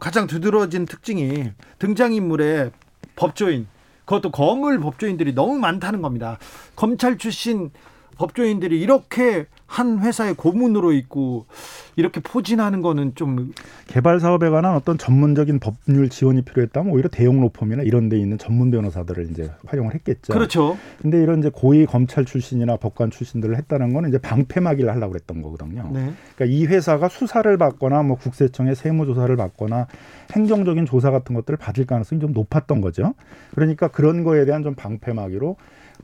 [0.00, 2.70] 가장 두드러진 특징이 등장인물의
[3.16, 3.66] 법조인
[4.04, 6.38] 그것도 거물 법조인들이 너무 많다는 겁니다.
[6.76, 7.70] 검찰 출신
[8.18, 11.46] 법조인들이 이렇게 한 회사의 고문으로 있고
[11.94, 13.52] 이렇게 포진하는 거는 좀
[13.86, 18.70] 개발 사업에 관한 어떤 전문적인 법률 지원이 필요했다면 오히려 대형 로펌이나 이런 데 있는 전문
[18.70, 20.32] 변호사들을 이제 활용을 했겠죠.
[20.32, 20.76] 그렇죠.
[21.00, 25.90] 근데 이런 이제 고위 검찰 출신이나 법관 출신들을 했다는 거는 이제 방패막이를 하려고 그랬던 거거든요.
[25.92, 26.12] 네.
[26.34, 29.86] 그러니까 이 회사가 수사를 받거나 뭐 국세청의 세무 조사를 받거나
[30.32, 33.14] 행정적인 조사 같은 것들을 받을 가능성이 좀 높았던 거죠.
[33.54, 35.56] 그러니까 그런 거에 대한 좀 방패막이로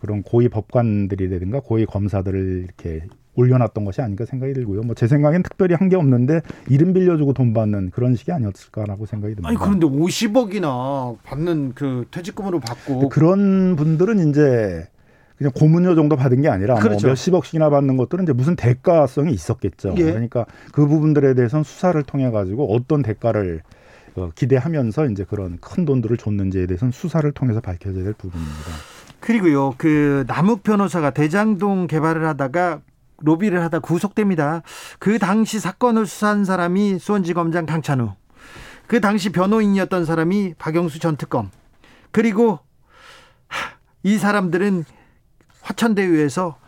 [0.04, 4.82] 그런 고위 법관들이라든가 고위 검사들을 이렇게 올려놨던 것이 아닌가 생각이 들고요.
[4.82, 9.34] 뭐 제 생각엔 특별히 한 게 없는데 이름 빌려주고 돈 받는 그런 식이 아니었을까라고 생각이
[9.34, 9.48] 듭니다.
[9.48, 14.86] 아니 그런데 50억이나 받는 그 퇴직금으로 받고 그런 분들은 이제
[15.38, 17.06] 그냥 고문료 정도 받은 게 아니라 뭐 그렇죠.
[17.06, 19.94] 뭐 몇십억씩이나 받는 것들은 이제 무슨 대가성이 있었겠죠.
[19.96, 20.04] 예.
[20.04, 23.62] 그러니까 그 부분들에 대해서는 수사를 통해 가지고 어떤 대가를
[24.16, 28.93] 어, 기대하면서 이제 그런 큰 돈들을 줬는지에 대해서는 수사를 통해서 밝혀져야 될 부분입니다.
[29.24, 32.82] 그리고요, 그 남욱 변호사가 대장동 개발을 하다가
[33.22, 34.60] 로비를 하다 구속됩니다.
[34.98, 38.12] 그 당시 사건을 수사한 사람이 수원지검장 강찬우.
[38.86, 41.50] 그 당시 변호인이었던 사람이 박영수 전 특검.
[42.10, 42.58] 그리고
[44.02, 44.84] 이 사람들은
[45.62, 46.58] 화천대유에서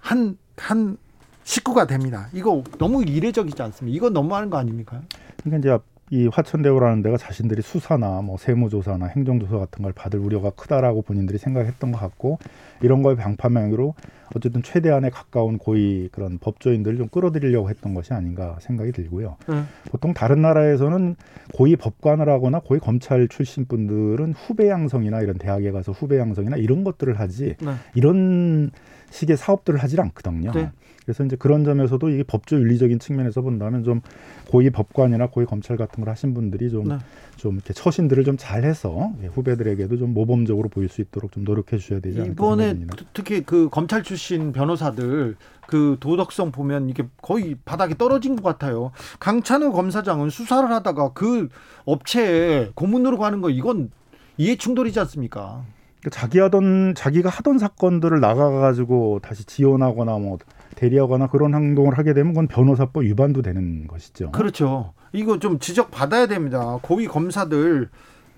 [0.00, 0.96] 한, 한
[1.44, 2.30] 식구가 됩니다.
[2.32, 3.96] 이거 너무 이례적이지 않습니까?
[3.96, 5.02] 이건 너무하는 거 아닙니까?
[5.44, 11.02] 그러니까 이제 이 화천대유라는 데가 자신들이 수사나 뭐 세무조사나 행정조사 같은 걸 받을 우려가 크다라고
[11.02, 12.38] 본인들이 생각했던 것 같고
[12.82, 13.94] 이런 거에 방파명으로
[14.34, 19.36] 어쨌든 최대한에 가까운 고위 그런 법조인들을 좀 끌어들이려고 했던 것이 아닌가 생각이 들고요.
[19.48, 19.62] 네.
[19.90, 21.16] 보통 다른 나라에서는
[21.54, 26.82] 고위 법관을 하거나 고위 검찰 출신 분들은 후배 양성이나 이런 대학에 가서 후배 양성이나 이런
[26.84, 27.72] 것들을 하지 네.
[27.94, 28.70] 이런
[29.10, 30.52] 식의 사업들을 하질 않거든요.
[30.52, 30.70] 네.
[31.04, 34.00] 그래서 이제 그런 점에서도 이게 법조 윤리적인 측면에서 본다면 좀
[34.48, 37.04] 고위 법관이나 고위 검찰 같은 걸 하신 분들이 좀좀 네.
[37.36, 42.20] 좀 이렇게 처신들을 좀 잘해서 후배들에게도 좀 모범적으로 보일 수 있도록 좀 노력해 주셔야 되지
[42.20, 43.04] 않을까 이번에 생각합니다.
[43.12, 48.92] 특히 그 검찰 출신 변호사들 그 도덕성 보면 이게 거의 바닥에 떨어진 것 같아요.
[49.18, 51.48] 강찬우 검사장은 수사를 하다가 그
[51.86, 53.90] 업체에 고문으로 가는 거 이건
[54.36, 55.64] 이해 충돌이지 않습니까?
[56.00, 60.38] 그러니까 자기 하던 자기가 하던 사건들을 나가가지고 다시 지원하거나 뭐
[60.76, 64.32] 대리하거나 그런 행동을 하게 되면 그건 변호사법 위반도 되는 것이죠.
[64.32, 64.94] 그렇죠.
[65.12, 66.78] 이거 좀 지적 받아야 됩니다.
[66.82, 67.90] 고위 검사들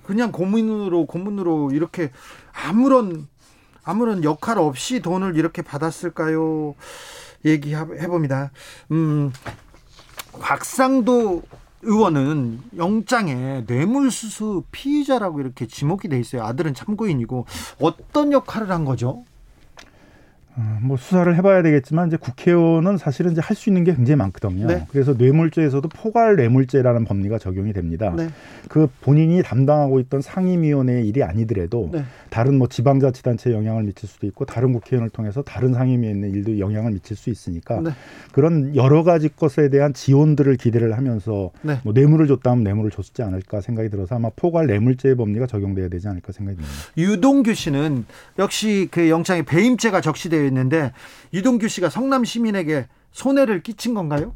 [0.02, 2.10] 그냥 고문으로 고문으로 이렇게
[2.52, 3.28] 아무런
[3.84, 6.74] 아무런 역할 없이 돈을 이렇게 받았을까요?
[7.44, 8.50] 얘기해 봅니다.
[8.90, 9.32] 음,
[10.32, 11.42] 곽상도
[11.82, 16.44] 의원은 영장에 뇌물수수 피의자라고 이렇게 지목이 돼 있어요.
[16.44, 17.46] 아들은 참고인이고
[17.80, 19.24] 어떤 역할을 한 거죠?
[20.54, 24.66] 어, 뭐 수사를 해봐야 되겠지만 이제 국회의원은 사실은 이제 할 수 있는 게 굉장히 많거든요.
[24.66, 24.86] 네.
[24.90, 28.12] 그래서 뇌물죄에서도 포괄 뇌물죄라는 법리가 적용이 됩니다.
[28.16, 28.28] 네.
[28.68, 32.04] 그 본인이 담당하고 있던 상임위원회의 일이 아니더라도 네.
[32.30, 37.16] 다른 뭐 지방자치단체에 영향을 미칠 수도 있고 다른 국회의원을 통해서 다른 상임위원회 일도 영향을 미칠
[37.16, 37.90] 수 있으니까 네.
[38.32, 41.78] 그런 여러 가지 것에 대한 지원들을 기대를 하면서 네.
[41.84, 46.32] 뭐 뇌물을 줬다면 뇌물을 줬지 않을까 생각이 들어서 아마 포괄 뇌물죄의 법리가 적용돼야 되지 않을까
[46.32, 46.74] 생각이 듭니다.
[46.96, 48.06] 유동규 씨는
[48.38, 50.92] 역시 그 영장에 배임죄가 적시되어 되어 있는데
[51.30, 54.34] 이동규 씨가 성남 시민에게 손해를 끼친 건가요?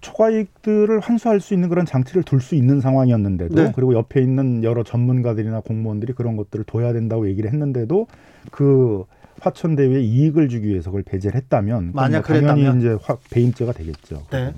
[0.00, 3.72] 초과이익들을 환수할 수 있는 그런 장치를 둘 수 있는 상황이었는데도 네.
[3.74, 8.06] 그리고 옆에 있는 여러 전문가들이나 공무원들이 그런 것들을 둬야 된다고 얘기를 했는데도
[8.50, 9.04] 그
[9.40, 12.78] 화천대유에 이익을 주기 위해서 그걸 배제를 했다면 만약 당연히 그랬다면?
[12.78, 14.26] 이제 확 배임죄가 되겠죠.
[14.30, 14.54] 네.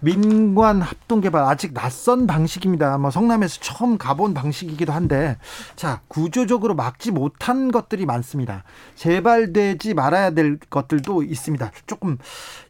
[0.00, 2.98] 민관 합동 개발 아직 낯선 방식입니다.
[2.98, 5.36] 뭐 성남에서 처음 가본 방식이기도 한데
[5.76, 8.64] 자 구조적으로 막지 못한 것들이 많습니다.
[8.94, 11.72] 재발되지 말아야 될 것들도 있습니다.
[11.86, 12.18] 조금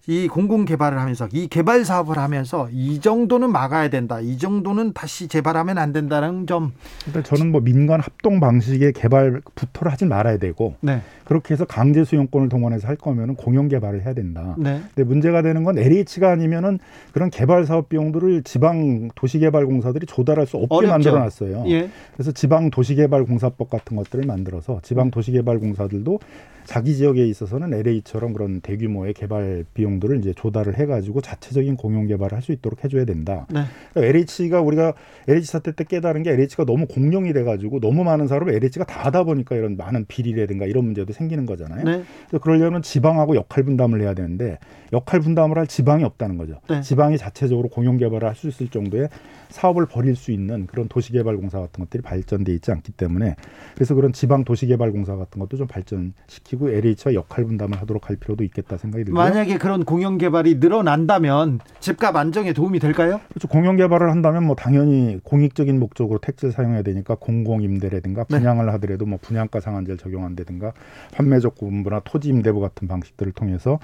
[0.08, 4.18] 이 공공 개발을 하면서 이 개발 사업을 하면서 이 정도는 막아야 된다.
[4.20, 6.72] 이 정도는 다시 재발하면 안 된다는 점.
[7.04, 11.02] 근데 저는 뭐 민간 합동 방식의 개발 부터를 하지 말아야 되고 네.
[11.24, 14.54] 그렇게 해서 강제 수용권을 동원해서 할 거면은 공영 개발을 해야 된다.
[14.58, 14.80] 네.
[14.94, 16.78] 근데 문제가 되는 건 LH가 아니면은
[17.12, 21.64] 그런 개발 사업 비용들을 지방 도시개발공사들이 조달할 수 없게 만들어 놨어요.
[21.68, 21.88] 예.
[22.14, 26.18] 그래서 지방 도시개발공사법 같은 것들을 만들어서 지방 도시개발공사들도
[26.64, 32.42] 자기 지역에 있어서는 LA처럼 그런 대규모의 개발 비용들을 이제 조달을 해가지고 자체적인 공용 개발을 할
[32.42, 33.46] 수 있도록 해줘야 된다.
[33.50, 33.60] 네.
[33.94, 34.94] 그러니까 LH가 우리가
[35.28, 39.22] LH 사태 때 깨달은 게 LH가 너무 공룡이 돼가지고 너무 많은 사업을 LH가 다 하다
[39.24, 41.84] 보니까 이런 많은 비리라든가 이런 문제도 생기는 거잖아요.
[41.84, 42.02] 네.
[42.28, 44.58] 그래서 그러려면 지방하고 역할 분담을 해야 되는데
[44.92, 46.60] 역할 분담을 할 지방이 없다는 거죠.
[46.68, 46.82] 네.
[46.82, 49.08] 지방이 자체적으로 공용 개발을 할 수 있을 정도의
[49.50, 53.36] 사업을 벌일 수 있는 그런 도시개발공사 같은 것들이 발전돼 있지 않기 때문에
[53.74, 58.76] 그래서 그런 지방 도시개발공사 같은 것도 좀 발전시키고 LH와 역할 분담을 하도록 할 필요도 있겠다
[58.78, 59.22] 생각이 들고요.
[59.22, 63.20] 만약에 그런 공영 개발이 늘어난다면 집값 안정에 도움이 될까요?
[63.28, 63.48] 그렇죠.
[63.48, 68.38] 공영 개발을 한다면 뭐 당연히 공익적인 목적으로 택지를 사용해야 되니까 공공 임대라든가 네.
[68.38, 68.72] 분양을 네.
[68.72, 70.72] 하더라도 뭐 분양가 상한제를 적용한다든가
[71.14, 73.78] 판매적 구분부나 토지 임대부 같은 방식들을 통해서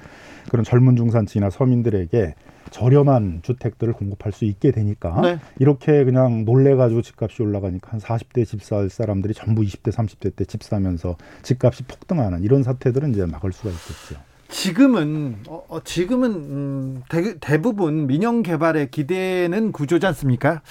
[0.50, 2.34] 그런 젊은 중산층이나 서민들에게
[2.70, 5.38] 저렴한 주택들을 공급할 수 있게 되니까 네.
[5.58, 10.62] 이렇게 그냥 놀래가지고 집값이 올라가니까 한 40대 집 살 사람들이 전부 20대 30대 때 집
[10.62, 14.20] 사면서 집값이 폭등하는 이런 사태들은 이제 막을 수가 있겠죠.
[14.48, 20.62] 지금은 어, 어 지금은 음, 대, 대부분 민영 개발에 기대는 구조지 않습니까?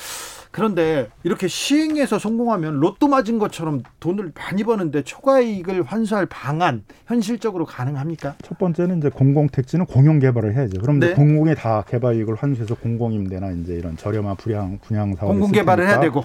[0.51, 7.65] 그런데 이렇게 시행해서 성공하면 로또 맞은 것처럼 돈을 많이 버는데 초과 이익을 환수할 방안 현실적으로
[7.65, 8.35] 가능합니까?
[8.43, 10.81] 첫 번째는 이제 공공 택지는 공용 개발을 해야죠.
[10.81, 11.13] 그럼 네.
[11.13, 15.87] 공공이 다 개발 이익을 환수해서 공공 임대나 이제 이런 저렴한 분양 분양 사업 공공 개발을
[15.87, 16.23] 해야 되고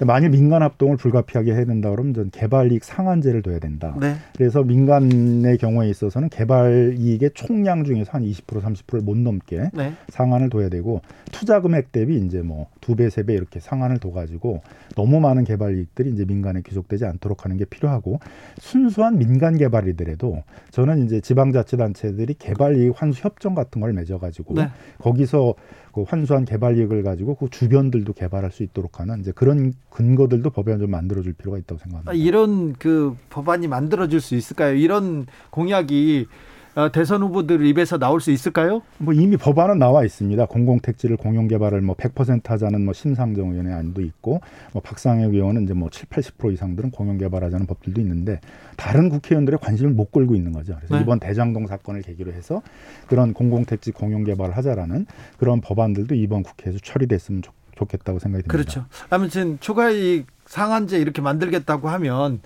[0.00, 3.94] 만일 민간 합동을 불가피하게 해야 된다 그러면 전 개발 이익 상한제를 둬야 된다.
[4.00, 4.14] 네.
[4.36, 9.92] 그래서 민간의 경우에 있어서는 개발 이익의 총량 중에서 한 20% 30%를 못 넘게 네.
[10.08, 11.00] 상한을 둬야 되고
[11.32, 14.60] 투자 금액 대비 이제 뭐 두 배, 세 배 이렇게 상한을 둬 가지고
[14.94, 18.20] 너무 많은 개발 이익들이 이제 민간에 귀속되지 않도록 하는 게 필요하고
[18.58, 24.68] 순수한 민간 개발이더라도 저는 이제 지방자치단체들이 개발 이익 환수 협정 같은 걸 맺어 가지고 네.
[24.98, 25.54] 거기서
[25.94, 30.76] 그 환수한 개발 이익을 가지고 그 주변들도 개발할 수 있도록 하는 이제 그런 근거들도 법에
[30.76, 32.10] 좀 만들어줄 필요가 있다고 생각합니다.
[32.10, 34.74] 아, 이런 그 법안이 만들어질 수 있을까요?
[34.74, 36.34] 이런 공약이 어,
[36.92, 38.82] 대선 후보들 입에서 나올 수 있을까요?
[38.98, 40.46] 뭐 이미 법안은 나와 있습니다.
[40.46, 44.40] 공공택지를 공용 개발을 뭐 100% 하자는 뭐 심상정 의원의 안도 있고
[44.72, 48.40] 뭐 박상혁 의원은 이제 뭐 7, 80% 이상들은 공용 개발하자는 법들도 있는데
[48.76, 50.74] 다른 국회의원들의 관심을 못 끌고 있는 거죠.
[50.76, 51.02] 그래서 네.
[51.02, 52.62] 이번 대장동 사건을 계기로 해서
[53.06, 55.06] 그런 공공택지 공용 개발을 하자라는
[55.38, 58.52] 그런 법안들도 이번 국회에서 처리됐으면 좋, 좋겠다고 생각이 듭니다.
[58.52, 58.86] 그렇죠.
[59.10, 62.40] 아무튼 초과이익 상한제 이렇게 만들겠다고 하면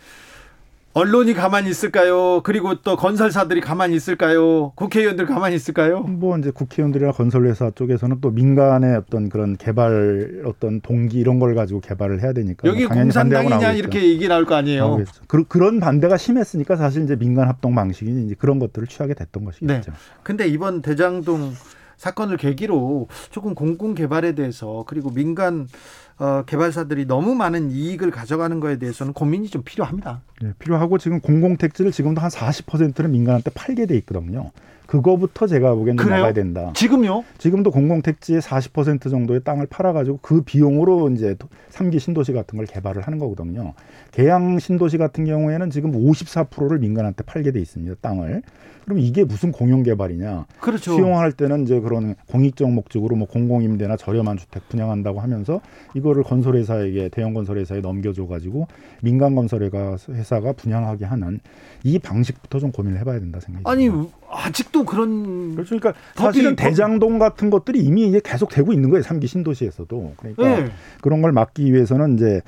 [0.94, 2.40] 언론이 가만히 있을까요?
[2.42, 4.72] 그리고 또 건설사들이 가만히 있을까요?
[4.74, 6.00] 국회의원들 가만히 있을까요?
[6.00, 11.80] 뭐 이제 국회의원들이나 건설회사 쪽에서는 또 민간의 어떤 그런 개발 어떤 동기 이런 걸 가지고
[11.80, 15.04] 개발을 해야 되니까 여기 뭐 공산당이냐 이렇게 얘기 나올 거 아니에요.
[15.28, 19.90] 그, 그런 반대가 심했으니까 사실 이제 민간 합동 방식이 이제 그런 것들을 취하게 됐던 것이겠죠.
[19.92, 19.96] 네.
[20.22, 21.52] 근데 이번 대장동
[21.96, 25.68] 사건을 계기로 조금 공공 개발에 대해서 그리고 민간
[26.18, 30.22] 어, 개발사들이 너무 많은 이익을 가져가는 거에 대해서는 고민이 좀 필요합니다.
[30.42, 34.50] 네, 필요하고 지금 공공택지를 지금도 한 40%는 민간한테 팔게 돼 있거든요.
[34.88, 36.16] 그거부터 제가 보기에는 그래요?
[36.16, 36.72] 나가야 된다.
[36.74, 37.22] 지금요?
[37.36, 41.36] 지금도 공공택지의 40% 정도의 땅을 팔아가지고 그 비용으로 이제
[41.70, 43.74] 3기 신도시 같은 걸 개발을 하는 거거든요.
[44.12, 47.96] 계양 신도시 같은 경우에는 지금 54%를 민간한테 팔게 돼 있습니다.
[48.00, 48.42] 땅을.
[48.86, 50.46] 그럼 이게 무슨 공용 개발이냐?
[50.60, 50.94] 그렇죠.
[50.94, 55.60] 수용할 때는 이제 그런 공익적 목적으로 뭐 공공임대나 저렴한 주택 분양한다고 하면서
[55.92, 58.66] 이거 를 건설회사에게 대형 건설회사에 넘겨줘 가지고
[59.02, 61.40] 민간 건설회사가 분양하게 하는
[61.84, 64.16] 이 방식부터 좀 고민을 해봐야 된다 생각이 아니 듭니다.
[64.30, 65.78] 아직도 그런 그렇죠.
[65.78, 69.02] 그러니까 사실은 대장동 같은 것들이 이미 이제 계속 되고 있는 거예요.
[69.02, 70.70] 삼기 신도시에서도 그러니까 네.
[71.00, 72.40] 그런 걸 막기 위해서는 이제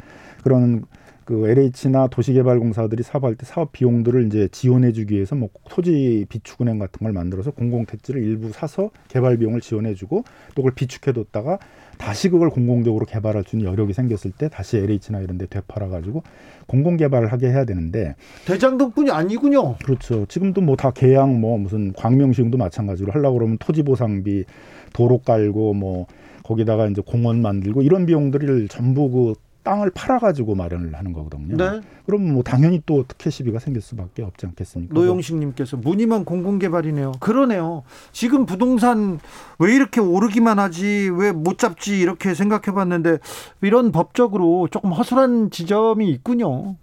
[0.42, 0.84] 그런
[1.30, 7.12] 그 LH나 도시개발공사들이 사업할 때 사업 비용들을 이제 지원해주기 위해서 뭐 토지 비축은행 같은 걸
[7.12, 10.24] 만들어서 공공택지를 일부 사서 개발 비용을 지원해주고
[10.56, 11.60] 또 그걸 비축해뒀다가
[11.98, 16.24] 다시 그걸 공공적으로 개발할 수 있는 여력이 생겼을 때 다시 LH나 이런 데 되팔아가지고
[16.66, 18.16] 공공개발을 하게 해야 되는데
[18.46, 19.76] 대장동뿐이 아니군요.
[19.84, 20.26] 그렇죠.
[20.26, 24.46] 지금도 뭐 다 계양 뭐 무슨 광명시흥도 마찬가지로 하려고 그러면 토지 보상비
[24.94, 26.06] 도로 깔고 뭐
[26.42, 31.56] 거기다가 이제 공원 만들고 이런 비용들을 전부 그 땅을 팔아가지고 마련을 하는 거거든요.
[31.56, 31.80] 네.
[32.06, 34.94] 그럼 뭐 당연히 또 특혜 시비가 생길 수밖에 없지 않겠습니까?
[34.94, 37.12] 노영식님께서 무늬만 공공개발이네요.
[37.20, 37.82] 그러네요.
[38.12, 39.18] 지금 부동산
[39.58, 43.18] 왜 이렇게 오르기만 하지 왜 못 잡지 이렇게 생각해봤는데
[43.62, 46.76] 이런 법적으로 조금 허술한 지점이 있군요.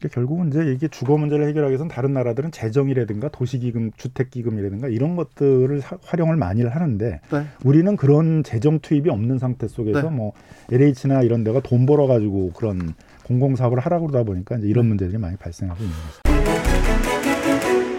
[0.00, 5.80] 그러니까 결국은 이제 이게 주거 문제를 해결하기 위해서는 다른 나라들은 재정이라든가 도시기금, 주택기금이라든가 이런 것들을
[5.82, 7.46] 사, 활용을 많이 하는데 네.
[7.64, 10.08] 우리는 그런 재정 투입이 없는 상태 속에서 네.
[10.08, 10.32] 뭐
[10.72, 14.88] LH나 이런 데가 돈 벌어 가지고 그런 공공 사업을 하라고 그러다 보니까 이제 이런 네.
[14.88, 16.20] 문제들이 많이 발생하고 있는 거죠.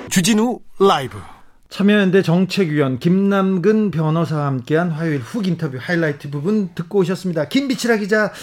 [0.10, 1.18] 주진우 라이브
[1.72, 7.48] 참여연대 정책위원 김남근 변호사와 함께한 화요일 훅 인터뷰 하이라이트 부분 듣고 오셨습니다.
[7.48, 8.34] 김빛이라 기자,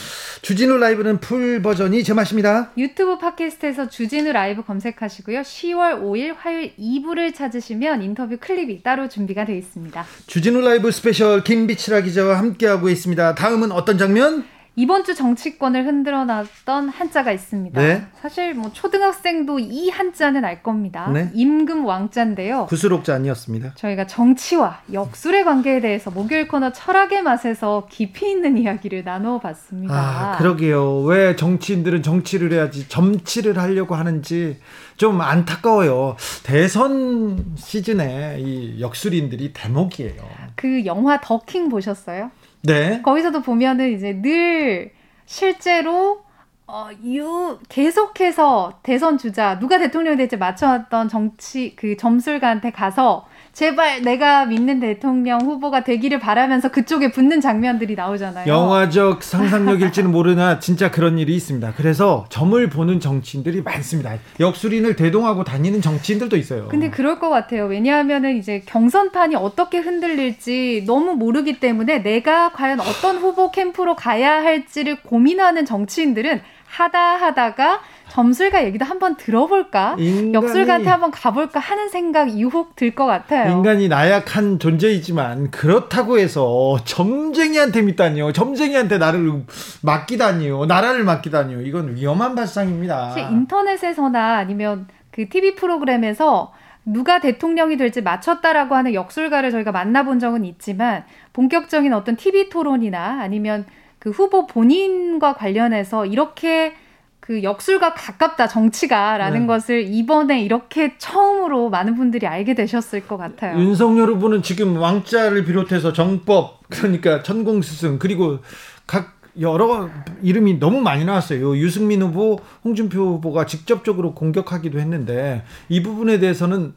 [0.40, 2.72] 주진우 라이브는 풀 버전이 제맛입니다.
[2.78, 5.42] 유튜브 팟캐스트에서 주진우 라이브 검색하시고요.
[5.42, 10.06] 10월 5일 화요일 2부를 찾으시면 인터뷰 클립이 따로 준비가 되어 있습니다.
[10.26, 13.34] 주진우 라이브 스페셜 김빛이라 기자와 함께하고 있습니다.
[13.34, 14.44] 다음은 어떤 장면?
[14.78, 17.80] 이번 주 정치권을 흔들어 놨던 한자가 있습니다.
[17.80, 18.06] 네.
[18.22, 21.10] 사실 뭐 초등학생도 이 한자는 알 겁니다.
[21.10, 21.32] 네.
[21.34, 22.66] 임금 왕자인데요.
[22.66, 23.74] 구수록자 아니었습니다.
[23.74, 29.94] 저희가 정치와 역술의 관계에 대해서 목요일 코너 철학의 맛에서 깊이 있는 이야기를 나눠 봤습니다.
[29.94, 31.00] 아, 그러게요.
[31.00, 34.60] 왜 정치인들은 정치를 해야지 점치를 하려고 하는지
[34.96, 36.14] 좀 안타까워요.
[36.44, 40.22] 대선 시즌에 이 역술인들이 대목이에요.
[40.54, 42.30] 그 영화 더킹 보셨어요?
[42.62, 43.02] 네.
[43.02, 44.92] 거기서도 보면은 이제 늘
[45.26, 46.22] 실제로
[46.66, 54.46] 어, 유, 계속해서 대선 주자, 누가 대통령이 될지 맞춰왔던 정치, 그 점술가한테 가서 제발 내가
[54.46, 58.46] 믿는 대통령 후보가 되기를 바라면서 그쪽에 붙는 장면들이 나오잖아요.
[58.46, 61.72] 영화적 상상력일지는 모르나 진짜 그런 일이 있습니다.
[61.76, 64.16] 그래서 점을 보는 정치인들이 많습니다.
[64.38, 66.68] 역술인을 대동하고 다니는 정치인들도 있어요.
[66.68, 67.66] 근데 그럴 것 같아요.
[67.66, 75.02] 왜냐하면은 이제 경선판이 어떻게 흔들릴지 너무 모르기 때문에 내가 과연 어떤 후보 캠프로 가야 할지를
[75.02, 79.96] 고민하는 정치인들은 하다 하다가 점술가 얘기도 한번 들어볼까?
[79.98, 83.50] 인간이, 역술가한테 한번 가볼까 하는 생각 유혹 들 것 같아요.
[83.52, 88.32] 인간이 나약한 존재이지만 그렇다고 해서 점쟁이한테 믿다니요.
[88.32, 89.42] 점쟁이한테 나를
[89.82, 90.66] 맡기다니요.
[90.66, 91.62] 나라를 맡기다니요.
[91.62, 93.14] 이건 위험한 발상입니다.
[93.18, 96.52] 인터넷에서나 아니면 그 TV 프로그램에서
[96.84, 103.66] 누가 대통령이 될지 맞췄다라고 하는 역술가를 저희가 만나본 적은 있지만 본격적인 어떤 TV 토론이나 아니면
[103.98, 106.74] 그 후보 본인과 관련해서 이렇게
[107.20, 109.46] 그 역술과 가깝다 정치가라는 네.
[109.46, 113.58] 것을 이번에 이렇게 처음으로 많은 분들이 알게 되셨을 것 같아요.
[113.58, 118.38] 윤석열 후보는 지금 왕자를 비롯해서 정법 그러니까 천공스승 그리고
[118.86, 119.90] 각 여러
[120.22, 121.56] 이름이 너무 많이 나왔어요.
[121.58, 126.74] 유승민 후보, 홍준표 후보가 직접적으로 공격하기도 했는데 이 부분에 대해서는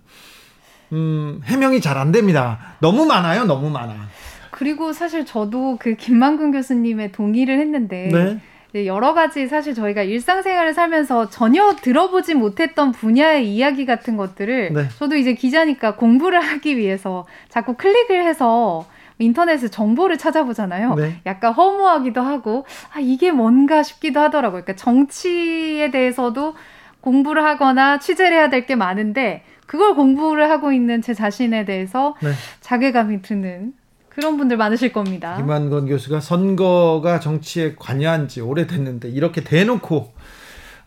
[0.91, 2.75] 음, 해명이 잘 안 됩니다.
[2.81, 3.45] 너무 많아요.
[3.45, 3.93] 너무 많아.
[4.61, 8.39] 그리고 사실 저도 그 김만근 교수님의 동의를 했는데
[8.75, 8.85] 네.
[8.85, 14.87] 여러 가지 사실 저희가 일상생활을 살면서 전혀 들어보지 못했던 분야의 이야기 같은 것들을 네.
[14.99, 18.85] 저도 이제 기자니까 공부를 하기 위해서 자꾸 클릭을 해서
[19.17, 20.93] 인터넷에 정보를 찾아보잖아요.
[20.93, 21.15] 네.
[21.25, 24.61] 약간 허무하기도 하고 아 이게 뭔가 싶기도 하더라고요.
[24.61, 26.53] 그러니까 정치에 대해서도
[27.01, 32.29] 공부를 하거나 취재를 해야 될 게 많은데 그걸 공부를 하고 있는 제 자신에 대해서 네.
[32.59, 33.73] 자괴감이 드는
[34.13, 35.37] 그런 분들 많으실 겁니다.
[35.37, 40.13] 김한건 교수가 선거가 정치에 관여한 지 오래됐는데 이렇게 대놓고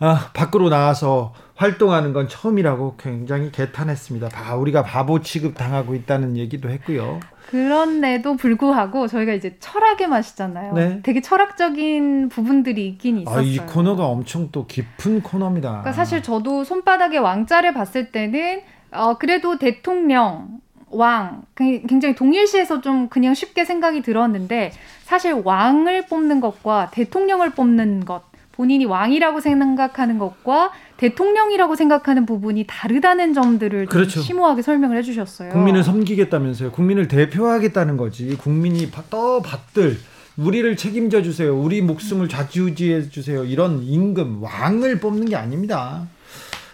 [0.01, 4.29] 아, 밖으로 나와서 활동하는 건 처음이라고 굉장히 개탄했습니다.
[4.29, 7.21] 다 우리가 바보 취급 당하고 있다는 얘기도 했고요.
[7.49, 10.73] 그런데도 불구하고 저희가 이제 철학의 맛이잖아요.
[10.75, 11.01] 네.
[11.03, 13.39] 되게 철학적인 부분들이 있긴 있었어요.
[13.39, 15.69] 아, 이 코너가 엄청 또 깊은 코너입니다.
[15.69, 20.61] 그러니까 사실 저도 손바닥의 왕자를 봤을 때는 어, 그래도 대통령
[20.95, 24.73] 왕 굉장히 동일시해서 좀 그냥 쉽게 생각이 들었는데
[25.05, 28.23] 사실 왕을 뽑는 것과 대통령을 뽑는 것
[28.53, 34.21] 본인이 왕이라고 생각하는 것과 대통령이라고 생각하는 부분이 다르다는 점들을 그렇죠.
[34.21, 35.51] 심오하게 설명을 해주셨어요.
[35.51, 36.71] 국민을 섬기겠다면서요.
[36.71, 38.37] 국민을 대표하겠다는 거지.
[38.37, 39.99] 국민이 떠 받들
[40.37, 41.57] 우리를 책임져 주세요.
[41.57, 43.45] 우리 목숨을 좌지우지해 주세요.
[43.45, 46.07] 이런 임금 왕을 뽑는 게 아닙니다.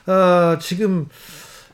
[0.07, 1.09] 어, 지금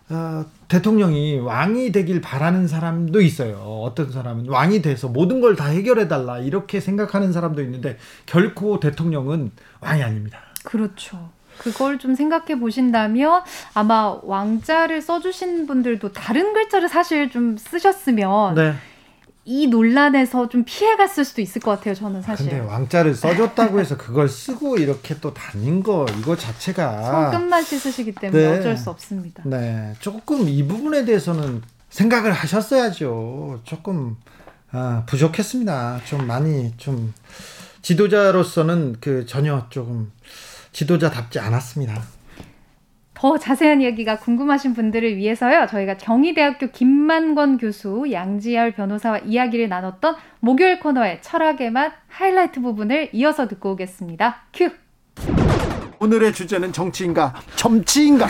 [0.08, 3.56] 어, 대통령이 왕이 되길 바라는 사람도 있어요.
[3.82, 7.96] 어떤 사람은 왕이 돼서 모든 걸 다 해결해 달라 이렇게 생각하는 사람도 있는데
[8.26, 9.50] 결코 대통령은
[9.80, 10.38] 왕이 아닙니다.
[10.64, 11.30] 그렇죠.
[11.58, 13.42] 그걸 좀 생각해 보신다면
[13.72, 18.74] 아마 왕자를 써주신 분들도 다른 글자를 사실 좀 쓰셨으면 네.
[19.48, 21.94] 이 논란에서 좀 피해갔을 수도 있을 것 같아요.
[21.94, 22.50] 저는 사실.
[22.50, 28.42] 근데 왕자를 써줬다고 해서 그걸 쓰고 이렇게 또 다닌 거 이거 자체가 손끝만 씻으시기 때문에
[28.42, 28.58] 네.
[28.58, 29.44] 어쩔 수 없습니다.
[29.46, 33.60] 네, 조금 이 부분에 대해서는 생각을 하셨어야죠.
[33.62, 34.16] 조금
[34.72, 36.00] 아, 부족했습니다.
[36.04, 37.14] 좀 많이 좀
[37.82, 40.10] 지도자로서는 그 전혀 조금
[40.72, 42.02] 지도자답지 않았습니다.
[43.16, 45.66] 더 자세한 이야기가 궁금하신 분들을 위해서요.
[45.70, 53.48] 저희가 경희대학교 김만권 교수, 양지열 변호사와 이야기를 나눴던 목요일 코너의 철학의 맛 하이라이트 부분을 이어서
[53.48, 54.42] 듣고 오겠습니다.
[54.52, 54.70] 큐!
[55.98, 58.26] 오늘의 주제는 정치인가 점치인가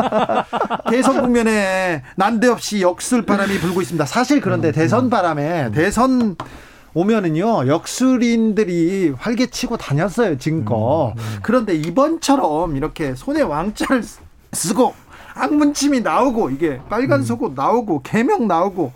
[0.90, 4.06] 대선 국면에 난데없이 역술 바람이 불고 있습니다.
[4.06, 6.34] 사실 그런데 대선 바람에 대선
[6.98, 11.38] 오면은요 역술인들이 활개치고 다녔어요 지금껏 음, 음.
[11.42, 14.02] 그런데 이번처럼 이렇게 손에 왕자를
[14.52, 14.94] 쓰고
[15.34, 17.24] 악문침이 나오고 이게 빨간 음.
[17.24, 18.92] 속옷 나오고 개명 나오고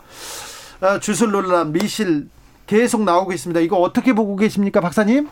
[0.81, 2.29] 아, 주술 논란 미실
[2.67, 5.29] 계속 나오고 있습니다 이거 어떻게 보고 계십니까 박사님?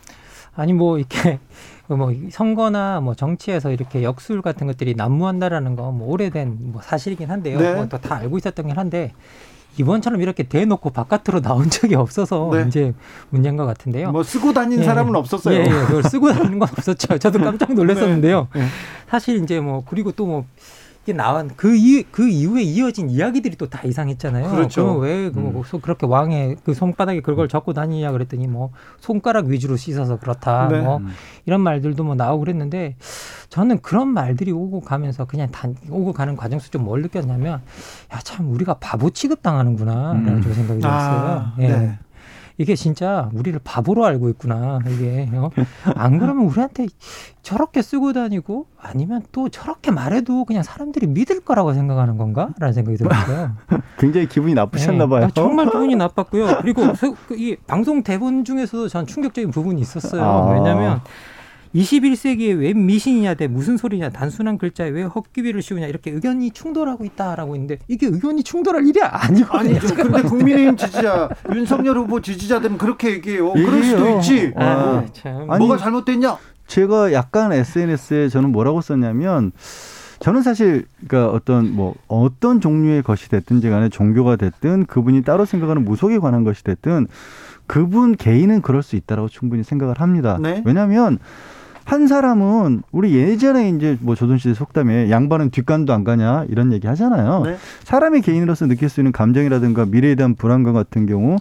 [0.55, 1.41] 아니 뭐 이렇게
[1.89, 7.59] 뭐 선거나 뭐 정치에서 이렇게 역술 같은 것들이 난무한다라는 거뭐 오래된 뭐 사실이긴 한데요.
[7.59, 7.75] 네.
[7.75, 9.13] 뭐다 알고 있었던 긴 한데
[9.79, 12.65] 이번처럼 이렇게 대놓고 바깥으로 나온 적이 없어서 네.
[12.67, 12.95] 이제
[13.31, 14.13] 문제인 것 같은데요.
[14.13, 14.85] 뭐 쓰고 다닌 예.
[14.85, 15.59] 사람은 없었어요.
[15.59, 17.19] 예, 예, 그걸 쓰고 다니는 건 없었죠.
[17.19, 18.49] 저도 깜짝 놀랐었는데요.
[18.55, 18.61] 네.
[18.61, 18.67] 네.
[19.09, 20.45] 사실 이제 뭐 그리고 또뭐
[21.11, 24.51] 이게 나온 그, 이, 그 이후에 이어진 이야기들이 또 다 이상했잖아요.
[24.51, 24.95] 그렇죠.
[24.97, 25.81] 왜그뭐 음.
[25.81, 30.67] 그렇게 왕의 그 손바닥에 그걸 잡고 다니냐 그랬더니 뭐 손가락 위주로 씻어서 그렇다.
[30.69, 30.81] 네.
[30.81, 31.01] 뭐
[31.47, 32.97] 이런 말들도 뭐 나오고 그랬는데
[33.49, 37.61] 저는 그런 말들이 오고 가면서 그냥 단 오고 가는 과정에서 좀 뭘 느꼈냐면
[38.13, 40.43] 야 참 우리가 바보 취급 당하는구나라는 음.
[40.43, 41.21] 생각이 들었어요.
[41.21, 41.69] 아, 예.
[41.69, 41.99] 네.
[42.61, 44.81] 이게 진짜 우리를 바보로 알고 있구나.
[44.87, 45.51] 이게 어?
[45.97, 46.89] 안 그러면 우리한테
[47.43, 53.53] 저렇게 쓰고 다니고 아니면 또 저렇게 말해도 그냥 사람들이 믿을 거라고 생각하는 건가라는 생각이 들었어요.
[53.99, 55.27] 굉장히 기분이 나쁘셨나 봐요.
[55.29, 55.33] 네.
[55.35, 56.59] 정말 기분이 나빴고요.
[56.61, 56.83] 그리고
[57.29, 60.23] 그이 방송 대본 중에서도 전 충격적인 부분이 있었어요.
[60.23, 60.53] 아.
[60.53, 61.01] 왜냐하면
[61.75, 67.55] 21세기에 왜 미신이냐 대 무슨 소리냐 단순한 글자에 왜 헛기비를 씌우냐 이렇게 의견이 충돌하고 있다라고
[67.55, 69.77] 있는데 이게 의견이 충돌할 일이 아니거든요.
[69.77, 69.95] 아니죠.
[69.95, 73.51] 근데 국민의힘 지지자 윤석열 후보 지지자들은 그렇게 얘기해요.
[73.51, 73.53] 얘기해요.
[73.53, 74.53] 그럴 수도 있지.
[74.57, 75.07] 아, 아.
[75.13, 75.47] 참.
[75.47, 76.39] 뭐가 잘못됐냐?
[76.67, 79.53] 제가 약간 SNS에 저는 뭐라고 썼냐면
[80.21, 85.85] 저는 사실 그러니까 어떤 뭐 어떤 종류의 것이 됐든지 간에 종교가 됐든 그분이 따로 생각하는
[85.85, 87.07] 무속에 관한 것이 됐든
[87.67, 90.39] 그분 개인은 그럴 수 있다라고 충분히 생각을 합니다.
[90.41, 90.63] 네?
[90.65, 91.19] 왜냐하면
[91.91, 96.87] 한 사람은 우리 예전에 이제 뭐 조선 시대 속담에 양반은 뒷간도 안 가냐 이런 얘기
[96.87, 97.43] 하잖아요.
[97.45, 97.57] 네.
[97.83, 101.39] 사람의 개인으로서 느낄 수 있는 감정이라든가 미래에 대한 불안감 같은 경우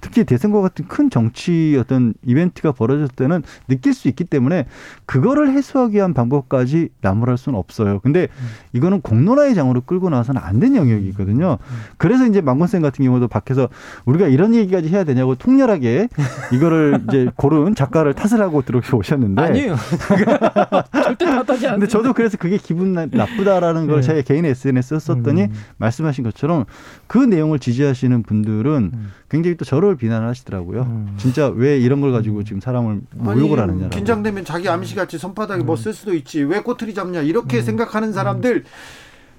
[0.00, 4.66] 특히 대선과 같은 큰 정치 어떤 이벤트가 벌어졌을 때는 느낄 수 있기 때문에
[5.06, 7.98] 그거를 해소하기 위한 방법까지 나무랄 수는 없어요.
[8.00, 8.28] 근데
[8.72, 11.56] 이거는 공론화의 장으로 끌고 나와서는 안 된 영역이거든요.
[11.96, 13.68] 그래서 이제 망건쌤 같은 경우도 밖에서
[14.04, 16.08] 우리가 이런 얘기까지 해야 되냐고 통렬하게
[16.52, 19.76] 이거를 이제 고른 작가를 탓을 하고 들어오셨는데 아니에요.
[20.92, 21.72] 절대 탓하지 않습니다.
[21.72, 24.06] 근데 저도 그래서 그게 기분 나쁘다라는 걸 네.
[24.06, 25.52] 제 개인 SNS에 썼더니 음.
[25.78, 26.66] 말씀하신 것처럼
[27.06, 29.12] 그 내용을 지지하시는 분들은 음.
[29.30, 30.82] 굉장히 또 저를 비난하시더라고요.
[30.82, 31.14] 음.
[31.16, 33.88] 진짜 왜 이런 걸 가지고 지금 사람을 모욕을 하느냐.
[33.88, 36.42] 긴장되면 자기 암시 같이 손바닥에 뭐쓸 수도 있지.
[36.42, 37.20] 왜 꼬투리 잡냐.
[37.22, 37.62] 이렇게 음.
[37.62, 38.64] 생각하는 사람들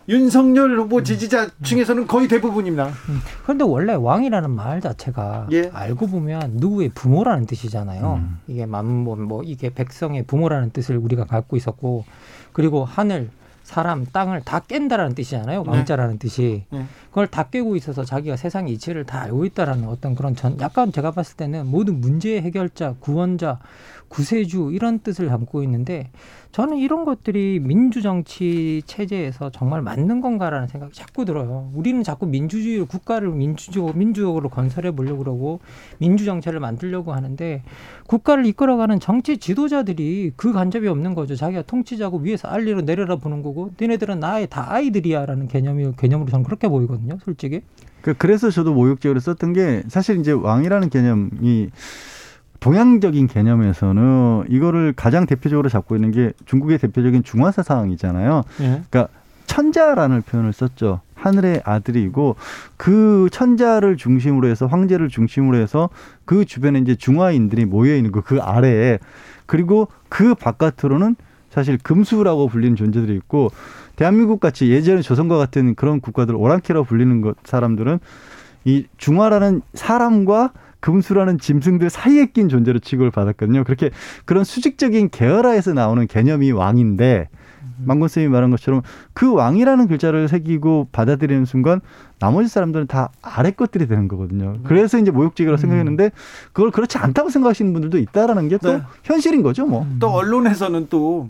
[0.09, 2.91] 윤석열 후보 지지자 중에서는 거의 대부분입니다.
[3.43, 5.69] 그런데 원래 왕이라는 말 자체가 예.
[5.71, 8.15] 알고 보면 누구의 부모라는 뜻이잖아요.
[8.21, 8.39] 음.
[8.47, 12.05] 이게 만뭐 뭐 이게 백성의 부모라는 뜻을 우리가 갖고 있었고
[12.51, 13.29] 그리고 하늘
[13.63, 15.63] 사람, 땅을 다 깬다라는 뜻이잖아요.
[15.63, 15.69] 네.
[15.69, 16.65] 왕자라는 뜻이.
[16.69, 16.85] 네.
[17.09, 21.11] 그걸 다 깨고 있어서 자기가 세상의 이치를 다 알고 있다라는 어떤 그런 전 약간 제가
[21.11, 23.59] 봤을 때는 모든 문제의 해결자, 구원자,
[24.11, 26.11] 구세주 이런 뜻을 담고 있는데
[26.51, 31.71] 저는 이런 것들이 민주정치 체제에서 정말 맞는 건가라는 생각이 자꾸 들어요.
[31.73, 35.59] 우리는 자꾸 민주주의 국가를 민주적, 민주적으로 건설해 보려고 그러고
[35.99, 37.63] 민주정체를 만들려고 하는데
[38.07, 41.35] 국가를 이끌어가는 정치 지도자들이 그 간접이 없는 거죠.
[41.35, 46.67] 자기가 통치자고 위에서 알리로 내려다 보는 거고 니네들은 나의 다 아이들이야라는 개념이 개념으로 저는 그렇게
[46.67, 47.17] 보이거든요.
[47.23, 47.61] 솔직히.
[48.01, 51.69] 그, 그래서 저도 모욕적으로 썼던 게 사실 이제 왕이라는 개념이
[52.61, 58.43] 동양적인 개념에서는 이거를 가장 대표적으로 잡고 있는 게 중국의 대표적인 중화사상이잖아요.
[58.61, 58.63] 예.
[58.89, 59.07] 그러니까
[59.47, 61.01] 천자라는 표현을 썼죠.
[61.15, 62.35] 하늘의 아들이고
[62.77, 65.89] 그 천자를 중심으로 해서 황제를 중심으로 해서
[66.25, 68.99] 그 주변에 이제 중화인들이 모여 있는 거 그 아래에
[69.45, 71.15] 그리고 그 바깥으로는
[71.49, 73.51] 사실 금수라고 불리는 존재들이 있고
[73.95, 77.99] 대한민국 같이 예전에 조선과 같은 그런 국가들 오랑캐라고 불리는 것 사람들은
[78.65, 80.51] 이 중화라는 사람과
[80.81, 83.63] 금수라는 짐승들 사이에 낀 존재로 취급을 받았거든요.
[83.63, 83.91] 그렇게
[84.25, 87.29] 그런 수직적인 계열화에서 나오는 개념이 왕인데
[87.83, 88.81] 망건 쌤이 말한 것처럼
[89.13, 91.81] 그 왕이라는 글자를 새기고 받아들이는 순간
[92.19, 94.57] 나머지 사람들은 다 아래 것들이 되는 거거든요.
[94.63, 95.61] 그래서 이제 모욕적이라고 음.
[95.61, 96.11] 생각했는데
[96.53, 98.81] 그걸 그렇지 않다고 생각하시는 분들도 있다라는 게또 네.
[99.03, 99.87] 현실인 거죠, 뭐.
[99.99, 101.29] 또 언론에서는 또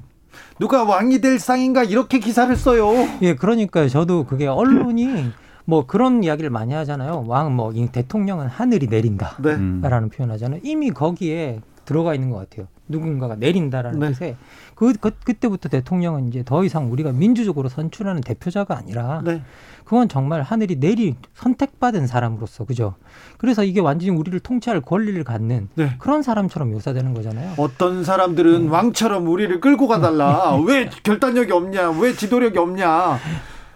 [0.60, 2.92] 누가 왕이 될 상인가 이렇게 기사를 써요.
[3.22, 3.90] 예, 그러니까요.
[3.90, 5.32] 저도 그게 언론이
[5.72, 7.24] 뭐 그런 이야기를 많이 하잖아요.
[7.28, 10.18] 왕 뭐 대통령은 하늘이 내린다라는 네.
[10.18, 10.60] 표현 하잖아요.
[10.64, 12.68] 이미 거기에 들어가 있는 것 같아요.
[12.90, 14.08] 누군가가 내린다라는 네.
[14.10, 14.36] 뜻에
[14.76, 19.42] 그, 그 그때부터 대통령은 이제 더 이상 우리가 민주적으로 선출하는 대표자가 아니라 네.
[19.86, 22.96] 그건 정말 하늘이 내리 선택받은 사람으로서 그죠.
[23.38, 25.96] 그래서 이게 완전히 우리를 통치할 권리를 갖는 네.
[26.00, 27.54] 그런 사람처럼 묘사되는 거잖아요.
[27.58, 28.72] 어떤 사람들은 음.
[28.72, 30.56] 왕처럼 우리를 끌고 가달라.
[30.66, 31.92] 왜 결단력이 없냐?
[31.92, 33.20] 왜 지도력이 없냐?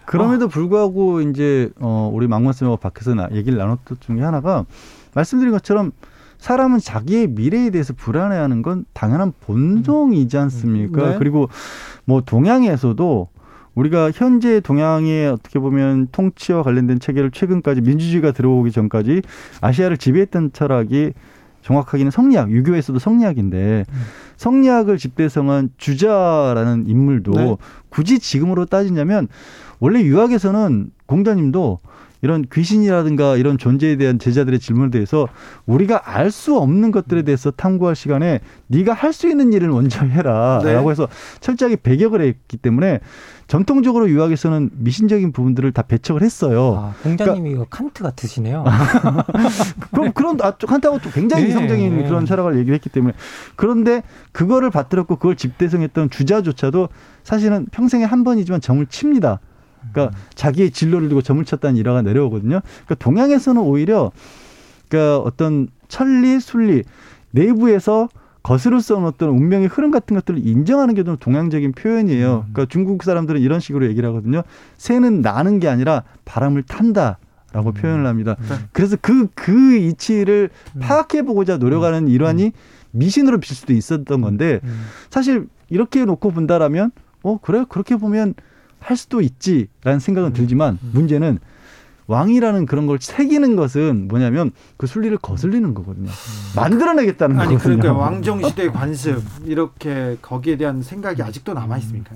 [0.05, 4.65] 그럼에도 불구하고 이제 어 우리 망원 쌤하고 밖에서 나, 얘기를 나눴던 중에 하나가
[5.13, 5.91] 말씀드린 것처럼
[6.37, 11.11] 사람은 자기의 미래에 대해서 불안해하는 건 당연한 본성이지 않습니까?
[11.11, 11.15] 네.
[11.17, 11.49] 그리고
[12.03, 13.27] 뭐 동양에서도
[13.73, 19.21] 우리가 현재 동양의 어떻게 보면 통치와 관련된 체계를 최근까지 민주주의가 들어오기 전까지
[19.61, 21.13] 아시아를 지배했던 철학이
[21.61, 24.01] 정확하게는 성리학, 유교에서도 성리학인데 음.
[24.37, 27.57] 성리학을 집대성한 주자라는 인물도 네.
[27.89, 29.27] 굳이 지금으로 따지냐면
[29.79, 31.79] 원래 유학에서는 공자님도
[32.21, 35.27] 이런 귀신이라든가 이런 존재에 대한 제자들의 질문에 대해서
[35.67, 40.63] 우리가 알 수 없는 것들에 대해서 탐구할 시간에 네가 할 수 있는 일을 먼저 해라라고
[40.63, 40.89] 네.
[40.89, 41.07] 해서
[41.39, 42.99] 철저하게 배격을 했기 때문에
[43.47, 46.75] 전통적으로 유학에서는 미신적인 부분들을 다 배척을 했어요.
[46.77, 48.65] 아, 공자님이 그러니까, 칸트 같으시네요.
[49.93, 52.07] 그럼 그런 아, 칸트하고 또 굉장히 네, 이성적인 네.
[52.07, 53.13] 그런 철학을 얘기를 했기 때문에
[53.55, 54.01] 그런데
[54.31, 56.89] 그거를 받들었고 그걸 집대성했던 주자조차도
[57.23, 59.39] 사실은 평생에 한 번이지만 점을 칩니다.
[59.91, 60.21] 그러니까 음.
[60.35, 62.61] 자기의 진로를 두고 점을 쳤다는 일화가 내려오거든요.
[62.63, 64.11] 그러니까 동양에서는 오히려
[64.87, 66.83] 그러니까 어떤 천리, 순리
[67.31, 68.09] 내부에서
[68.43, 72.45] 거스를 써온 어떤 운명의 흐름 같은 것들을 인정하는 게 좀 동양적인 표현이에요.
[72.47, 72.53] 음.
[72.53, 74.43] 그러니까 중국 사람들은 이런 식으로 얘기를 하거든요.
[74.77, 77.17] 새는 나는 게 아니라 바람을 탄다.
[77.53, 77.73] 라고 음.
[77.73, 78.35] 표현을 합니다.
[78.39, 78.67] 음.
[78.73, 80.79] 그래서 그, 그 이치를 음.
[80.81, 82.51] 파악해보고자 노력하는 일환이 음.
[82.91, 84.59] 미신으로 빌 수도 있었던 건데,
[85.09, 86.91] 사실 이렇게 놓고 본다라면,
[87.23, 87.65] 어, 그래?
[87.69, 88.33] 그렇게 보면
[88.85, 90.33] 할 수도 있지라는 생각은 음.
[90.33, 90.91] 들지만 음.
[90.93, 91.39] 문제는
[92.07, 96.07] 왕이라는 그런 걸 새기는 것은 뭐냐면 그 순리를 거슬리는 거거든요.
[96.07, 96.55] 음.
[96.55, 97.79] 만들어내겠다는 아니, 거거든요.
[97.81, 102.15] 그러니까 왕정 시대 관습 이렇게 거기에 대한 생각이 아직도 남아 있습니까?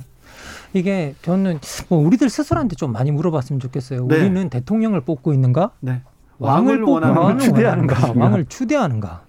[0.73, 1.59] 이게 저는
[1.89, 4.05] 뭐 우리들 스스로한테 좀 많이 물어봤으면 좋겠어요.
[4.05, 4.19] 네.
[4.19, 5.71] 우리는 대통령을 뽑고 있는가?
[5.79, 6.03] 네.
[6.37, 8.13] 왕을, 왕을 뽑고 왕을 추대하는가?
[8.15, 9.23] 왕을 추대하는가?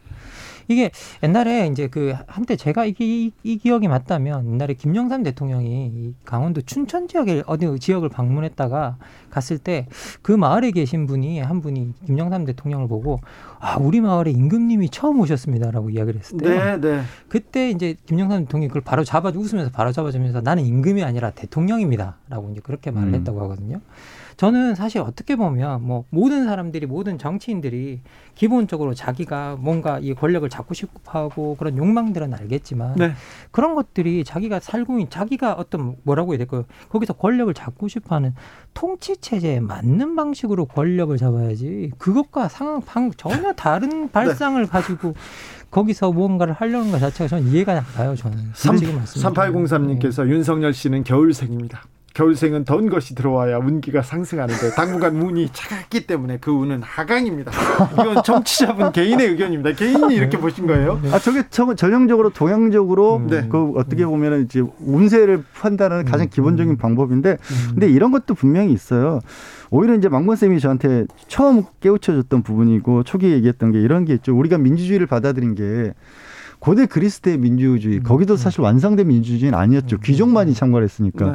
[0.70, 0.90] 이게
[1.22, 7.08] 옛날에 이제 그 한때 제가 이, 이, 이 기억이 맞다면 옛날에 김영삼 대통령이 강원도 춘천
[7.08, 8.96] 지역에 어디 지역을 방문했다가
[9.30, 9.86] 갔을 때
[10.22, 13.20] 그 마을에 계신 분이 한 분이 김영삼 대통령을 보고
[13.58, 16.78] 아 우리 마을에 임금님이 처음 오셨습니다라고 이야기를 했을 때요.
[16.78, 17.02] 네, 네.
[17.28, 22.60] 그때 이제 김영삼 대통령이 그걸 바로 잡아 웃으면서 바로 잡아주면서 나는 임금이 아니라 대통령입니다라고 이제
[22.62, 23.14] 그렇게 말을 음.
[23.14, 23.80] 했다고 하거든요.
[24.40, 28.00] 저는 사실 어떻게 보면 뭐 모든 사람들이 모든 정치인들이
[28.34, 33.12] 기본적으로 자기가 뭔가 이 권력을 잡고 싶어 하고 그런 욕망들은 알겠지만 네.
[33.50, 36.64] 그런 것들이 자기가 살고 있는 자기가 어떤 뭐라고 해야 될까요?
[36.88, 38.34] 거기서 권력을 잡고 싶어 하는
[38.72, 44.10] 통치 체제에 맞는 방식으로 권력을 잡아야지 그것과 상황 방 전혀 다른 네.
[44.10, 44.66] 발상을 네.
[44.66, 45.12] 가지고
[45.70, 48.16] 거기서 무언가를 하려는 것 자체가 저는 이해가 안 가요.
[48.16, 50.30] 저는 3, 3803님께서 네.
[50.30, 51.82] 윤석열 씨는 겨울생입니다.
[52.14, 57.52] 겨울생은 던 것이 들어와야 운기가 상승하는데 당분간 운이 차갑기 때문에 그 운은 하강입니다.
[57.92, 59.72] 이건 정치자분 개인의 의견입니다.
[59.72, 61.00] 개인이 이렇게 보신 거예요?
[61.12, 63.26] 아 저게 전형적으로 동양적으로 음.
[63.28, 63.46] 네.
[63.48, 66.30] 그 어떻게 보면은 이제 운세를 판단하는 가장 음.
[66.30, 67.68] 기본적인 방법인데 음.
[67.70, 69.20] 근데 이런 것도 분명히 있어요.
[69.70, 74.36] 오히려 이제 망건 쌤이 저한테 처음 깨우쳐줬던 부분이고 초기에 얘기했던 게 이런 게 있죠.
[74.36, 75.94] 우리가 민주주의를 받아들인 게
[76.60, 78.02] 고대 그리스 대 민주주의 음.
[78.04, 78.36] 거기도 음.
[78.36, 79.96] 사실 완성된 민주주의는 아니었죠.
[79.96, 80.00] 음.
[80.02, 81.24] 귀족만이 참가했으니까.
[81.24, 81.32] 네.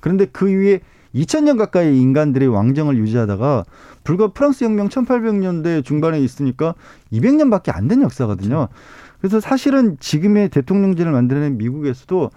[0.00, 0.80] 그런데 그 이후에
[1.14, 3.64] 2000년 가까이 인간들이 왕정을 유지하다가
[4.04, 6.74] 불과 프랑스 혁명 1800년대 중반에 있으니까
[7.12, 8.68] 200년밖에 안 된 역사거든요.
[9.20, 12.30] 그래서 사실은 지금의 대통령제를 만들어낸 미국에서도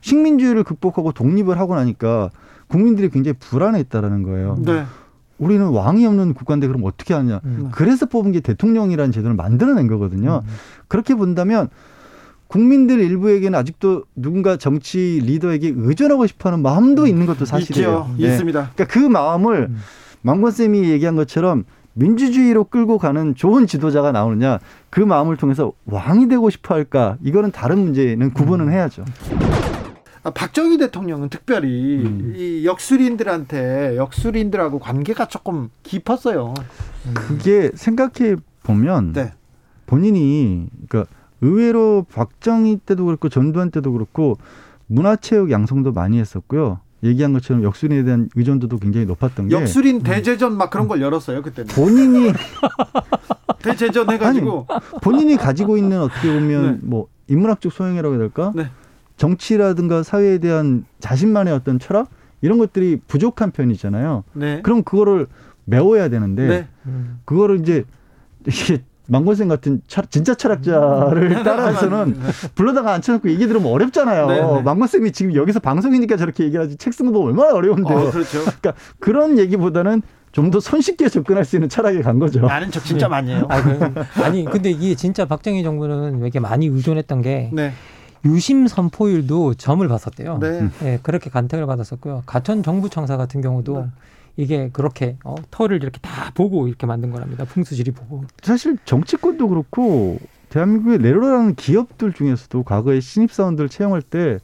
[0.00, 2.30] 식민주의를 극복하고 독립을 하고 나니까
[2.68, 4.56] 국민들이 굉장히 불안해했다라는 거예요.
[4.64, 4.84] 네.
[5.42, 7.40] 우리는 왕이 없는 국가인데 그럼 어떻게 하냐.
[7.44, 7.68] 음.
[7.72, 10.42] 그래서 뽑은 게 대통령이라는 제도를 만들어낸 거거든요.
[10.44, 10.50] 음.
[10.86, 11.68] 그렇게 본다면
[12.46, 18.06] 국민들 일부에게는 아직도 누군가 정치 리더에게 의존하고 싶어하는 마음도 있는 것도 사실이에요.
[18.12, 18.22] 있죠.
[18.22, 18.28] 네.
[18.28, 18.70] 있습니다.
[18.74, 19.78] 그러니까 그 마음을 음.
[20.20, 21.64] 망건 쌤이 얘기한 것처럼
[21.94, 27.80] 민주주의로 끌고 가는 좋은 지도자가 나오느냐 그 마음을 통해서 왕이 되고 싶어 할까 이거는 다른
[27.80, 28.72] 문제는 구분은 음.
[28.72, 29.04] 해야죠.
[30.24, 32.34] 아, 박정희 대통령은 특별히 음.
[32.36, 36.54] 이 역술인들한테 역술인들하고 관계가 조금 깊었어요.
[37.14, 39.32] 그게 생각해 보면 네.
[39.86, 44.38] 본인이 그러니까 의외로 박정희 때도 그렇고 전두환 때도 그렇고
[44.86, 46.80] 문화체육 양성도 많이 했었고요.
[47.04, 50.02] 얘기한 것처럼 역술인에 대한 의존도도 굉장히 높았던 게 역술인 음.
[50.02, 52.32] 대제전 막 그런 걸 열었어요 그때는 본인이
[53.58, 56.78] 대제전 해가지고 아니, 본인이 가지고 있는 어떻게 보면 네.
[56.82, 58.70] 뭐 인문학적 소양이라고 해야 될까 네.
[59.22, 62.08] 정치라든가 사회에 대한 자신만의 어떤 철학
[62.40, 64.24] 이런 것들이 부족한 편이잖아요.
[64.32, 64.60] 네.
[64.62, 65.28] 그럼 그거를
[65.64, 66.68] 메워야 되는데 네.
[67.24, 67.84] 그거를 이제
[68.48, 71.42] 이게 망고생 같은 철, 진짜 철학자를 음.
[71.44, 72.16] 따라서는
[72.56, 74.26] 불러다가 앉혀놓고 얘기 들으면 어렵잖아요.
[74.26, 74.62] 네, 네.
[74.62, 77.94] 망고쌤이 지금 여기서 방송이니까 저렇게 얘기하지 책 쓰는 거 얼마나 어려운데.
[77.94, 78.40] 어, 그렇죠.
[78.60, 80.02] 그러니까 그런 얘기보다는
[80.32, 82.40] 좀더 손쉽게 접근할 수 있는 철학에 간 거죠.
[82.40, 83.46] 나는 저 진짜 많이 해요.
[83.48, 87.72] 아 니, 근데 이게 진짜 박정희 정부는 왜 이렇게 많이 의존했던 게 네.
[88.24, 90.38] 유심 선포율도 점을 봤었대요.
[90.38, 90.68] 네.
[90.80, 90.98] 네.
[91.02, 92.22] 그렇게 간택을 받았었고요.
[92.26, 93.86] 가천 정부청사 같은 경우도 네.
[94.36, 97.44] 이게 그렇게 어, 터를 이렇게 다 보고 이렇게 만든 거랍니다.
[97.44, 98.24] 풍수지리 보고.
[98.42, 100.18] 사실 정치권도 그렇고
[100.48, 104.38] 대한민국의 내로라는 기업들 중에서도 과거에 신입사원들 채용할 때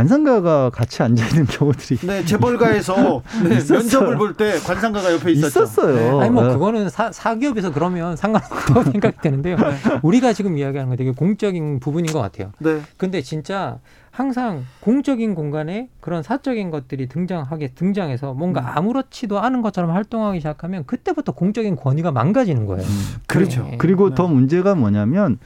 [0.00, 5.62] 관상가가 같이 앉아 있는 경우들이 네 재벌가에서 네, 면접을 볼 때 관상가가 옆에 있었죠.
[5.62, 5.94] 있었어요.
[6.18, 6.20] 네.
[6.20, 6.52] 아니 뭐 네.
[6.52, 9.56] 그거는 사, 사기업에서 그러면 상관없다고 생각이 되는데요.
[9.56, 9.76] 네.
[10.02, 12.52] 우리가 지금 이야기하는 건 되게 공적인 부분인 것 같아요.
[12.58, 12.82] 네.
[12.98, 13.78] 근데 진짜
[14.10, 18.66] 항상 공적인 공간에 그런 사적인 것들이 등장하게 등장해서 뭔가 음.
[18.74, 22.82] 아무렇지도 않은 것처럼 활동하기 시작하면 그때부터 공적인 권위가 망가지는 거예요.
[22.82, 23.14] 음.
[23.26, 23.62] 그렇죠.
[23.62, 23.78] 네.
[23.78, 25.38] 그리고 더 문제가 뭐냐면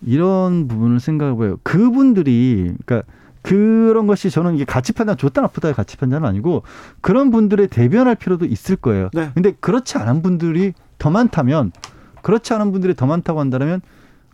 [0.00, 1.58] 이런 부분을 생각해봐요.
[1.62, 3.06] 그분들이 그러니까
[3.46, 6.64] 그런 것이 저는 이게 가치 판단 좋다 나쁘다의 가치 판단은 아니고
[7.00, 9.08] 그런 분들의 대변할 필요도 있을 거예요.
[9.12, 9.30] 네.
[9.34, 11.70] 근데 그렇지 않은 분들이 더 많다면
[12.22, 13.80] 그렇지 않은 분들이 더 많다고 한다면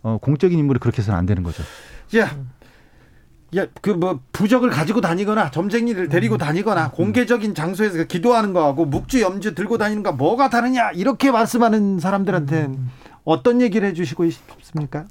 [0.01, 1.61] 어, 공적인 인물이 그렇게 해서는 안 되는 거죠.
[2.17, 2.35] 야,
[3.55, 6.37] 야, 그 뭐 부적을 가지고 다니거나 점쟁이를 데리고 음.
[6.39, 6.91] 다니거나 음.
[6.93, 12.89] 공개적인 장소에서 기도하는 거하고 묵주 염주 들고 다니는 거 뭐가 다르냐 이렇게 말씀하는 사람들한테 음.
[13.25, 15.05] 어떤 얘기를 해주시고 싶습니까?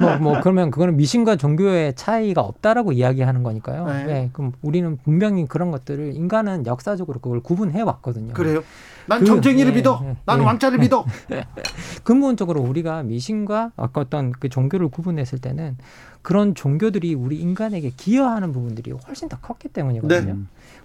[0.00, 3.86] 뭐, 뭐 그러면 그거는 미신과 종교의 차이가 없다라고 이야기하는 거니까요.
[3.86, 4.04] 네.
[4.04, 4.30] 네.
[4.32, 8.34] 그럼 우리는 분명히 그런 것들을 인간은 역사적으로 그걸 구분해 왔거든요.
[8.34, 8.62] 그래요?
[9.06, 10.00] 난 그, 정쟁이를 네, 믿어.
[10.02, 10.46] 네, 나는 네.
[10.46, 11.04] 왕자를 믿어.
[12.04, 15.78] 근본적으로 우리가 미신과 아까 어떤 그 종교를 구분했을 때는
[16.20, 20.34] 그런 종교들이 우리 인간에게 기여하는 부분들이 훨씬 더 컸기 때문이거든요.
[20.34, 20.38] 네.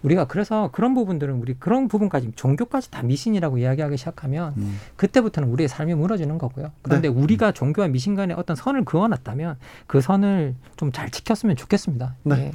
[0.03, 4.77] 우리가 그래서 그런 부분들은 우리 그런 부분까지 종교까지 다 미신이라고 이야기하기 시작하면 음.
[4.95, 6.71] 그때부터는 우리의 삶이 무너지는 거고요.
[6.81, 7.13] 그런데 네.
[7.13, 12.15] 우리가 종교와 미신 간에 어떤 선을 그어놨다면 그 선을 좀 잘 지켰으면 좋겠습니다.
[12.23, 12.35] 네.
[12.35, 12.51] 네.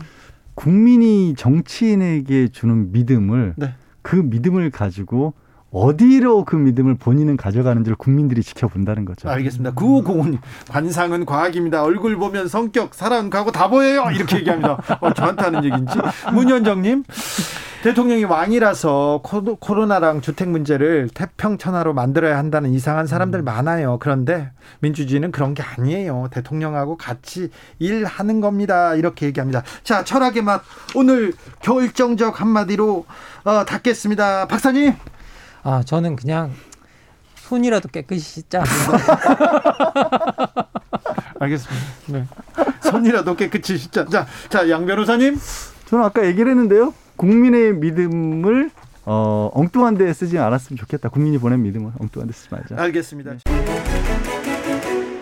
[0.55, 3.75] 국민이 정치인에게 주는 믿음을 네.
[4.03, 5.35] 그 믿음을 가지고
[5.71, 9.29] 어디로 그 믿음을 본인은 가져가는지를 국민들이 지켜본다는 거죠.
[9.29, 9.75] 알겠습니다.
[9.75, 10.39] 9505님
[10.69, 11.83] 관상은 과학입니다.
[11.83, 14.07] 얼굴 보면 성격, 사랑, 가고 다 보여요.
[14.15, 14.79] 이렇게 얘기합니다.
[15.01, 15.99] 어, 저한테 하는 얘기인지.
[16.33, 17.05] 문현정님
[17.83, 19.23] 대통령이 왕이라서
[19.61, 23.99] 코로나랑 주택 문제를 태평천하로 만들어야 한다는 이상한 사람들 많아요.
[24.01, 24.51] 그런데
[24.81, 26.29] 민주주의는 그런 게 아니에요.
[26.33, 28.95] 대통령하고 같이 일하는 겁니다.
[28.97, 29.63] 이렇게 얘기합니다.
[29.85, 30.63] 자, 철학의 맛
[30.97, 33.07] 오늘 결정적 한마디로
[33.45, 34.49] 어, 닫겠습니다.
[34.49, 34.95] 박사님.
[35.63, 36.53] 아, 저는 그냥
[37.37, 38.63] 손이라도 깨끗이 씻자.
[41.41, 41.87] 알겠습니다.
[42.09, 42.27] 네.
[42.83, 44.05] 손이라도 깨끗이 씻자.
[44.07, 45.39] 자, 자, 양 변호사님.
[45.87, 46.93] 저는 아까 얘기를 했는데요.
[47.17, 48.71] 국민의 믿음을
[49.05, 51.09] 어, 엉뚱한 데 쓰지 않았으면 좋겠다.
[51.09, 52.77] 국민이 보낸 믿음을 엉뚱한 데 쓰지 말자.
[52.83, 53.37] 알겠습니다.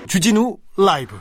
[0.06, 1.16] 주진우 라이브.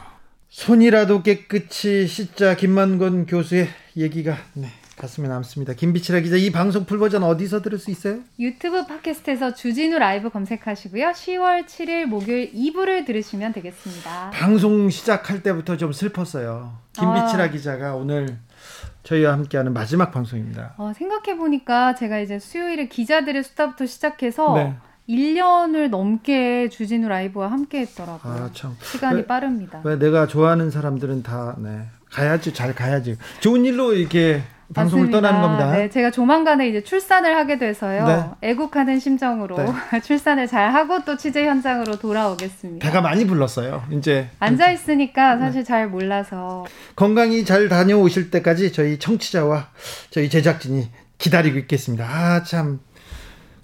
[0.50, 5.74] 손이라도 깨끗이 씻자 김만건 교수의 얘기가 네, 가슴에 남습니다.
[5.74, 8.20] 김비치라 기자 이 방송 풀버전 어디서 들을 수 있어요?
[8.40, 11.08] 유튜브 팟캐스트에서 주진우 라이브 검색하시고요.
[11.08, 14.32] 10월 7일 목요일 2부를 들으시면 되겠습니다.
[14.32, 16.78] 방송 시작할 때부터 좀 슬펐어요.
[16.94, 17.50] 김비치라 아.
[17.50, 18.38] 기자가 오늘
[19.04, 20.76] 저희와 함께하는 마지막 방송입니다.
[20.78, 24.76] 어, 생각해 보니까 제가 이제 수요일에 기자들의 수다부터 시작해서 네.
[25.10, 28.34] 1년을 넘게 주진우 라이브와 함께 했더라고요.
[28.34, 28.76] 아, 참.
[28.82, 29.82] 시간이 왜, 빠릅니다.
[29.84, 31.86] 왜 내가 좋아하는 사람들은 다 네.
[32.10, 33.18] 가야지 잘 가야지.
[33.42, 34.42] 좋은 일로 이렇게
[34.74, 35.22] 방송을 맞습니다.
[35.22, 35.72] 떠나는 겁니다.
[35.78, 38.08] 네, 제가 조만간에 이제 출산을 하게 돼서요.
[38.42, 38.50] 네.
[38.50, 40.00] 애국하는 심정으로 네.
[40.02, 42.86] 출산을 잘 하고 또 취재 현장으로 돌아오겠습니다.
[42.86, 43.84] 배가 많이 불렀어요.
[43.92, 45.42] 이제 앉아 있으니까 네.
[45.42, 45.64] 사실 네.
[45.66, 49.70] 잘 몰라서 건강히 잘 다녀오실 때까지 저희 청취자와
[50.10, 52.06] 저희 제작진이 기다리고 있겠습니다.
[52.06, 52.80] 아 참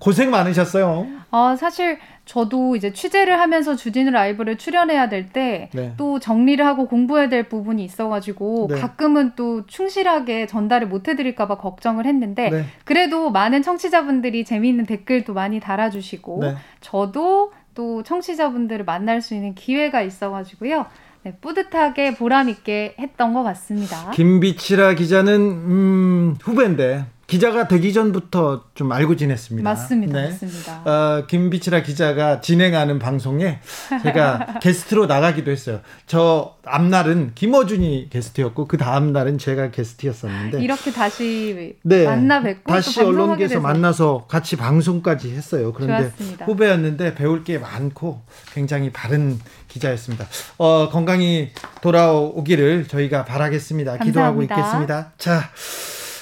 [0.01, 1.05] 고생 많으셨어요.
[1.29, 6.19] 어, 사실 저도 이제 취재를 하면서 주진우 라이브를 출연해야 될 때또 네.
[6.19, 8.79] 정리를 하고 공부해야 될 부분이 있어가지고 네.
[8.79, 12.65] 가끔은 또 충실하게 전달을 못 해드릴까봐 걱정을 했는데 네.
[12.83, 16.55] 그래도 많은 청취자분들이 재미있는 댓글도 많이 달아주시고 네.
[16.81, 20.87] 저도 또 청취자분들을 만날 수 있는 기회가 있어가지고요.
[21.23, 24.09] 네, 뿌듯하게 보람 있게 했던 것 같습니다.
[24.09, 29.63] 김비치라 기자는 음, 후배인데 기자가 되기 전부터 좀 알고 지냈습니다.
[29.69, 30.19] 맞습니다.
[30.21, 30.29] 네.
[30.31, 30.81] 맞습니다.
[30.83, 33.61] 어, 김비치라 기자가 진행하는 방송에
[34.03, 35.79] 제가 게스트로 나가기도 했어요.
[36.07, 42.99] 저 앞날은 김어준이 게스트였고 그 다음 날은 제가 게스트였었는데 이렇게 다시 네, 만나 뵙고 다시
[42.99, 45.71] 언론계에서 만나서 같이 방송까지 했어요.
[45.71, 46.45] 그런데 좋았습니다.
[46.47, 48.23] 후배였는데 배울 게 많고
[48.53, 50.27] 굉장히 바른 기자였습니다.
[50.57, 51.51] 어, 건강히
[51.81, 53.99] 돌아오기를 저희가 바라겠습니다.
[53.99, 54.05] 감사합니다.
[54.05, 55.13] 기도하고 있겠습니다.
[55.17, 55.49] 자.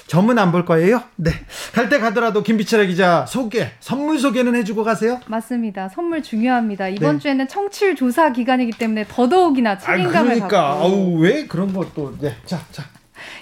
[0.10, 1.03] 점은 안볼 거예요?
[1.18, 1.32] 네.
[1.74, 5.20] 갈 때 가더라도 김빛이라 기자 소개, 선물 소개는 해주고 가세요?
[5.28, 5.88] 맞습니다.
[5.89, 6.88] 선물 중요합니다.
[6.88, 7.20] 이번 네.
[7.22, 10.47] 주에는 청취율 조사 기간이기 때문에 더더욱이나 책임감을 아, 그러니까.
[10.47, 10.84] 갖고.
[10.84, 12.18] 아우, 왜 그런 것도.
[12.20, 12.36] 네.
[12.45, 12.84] 자, 자.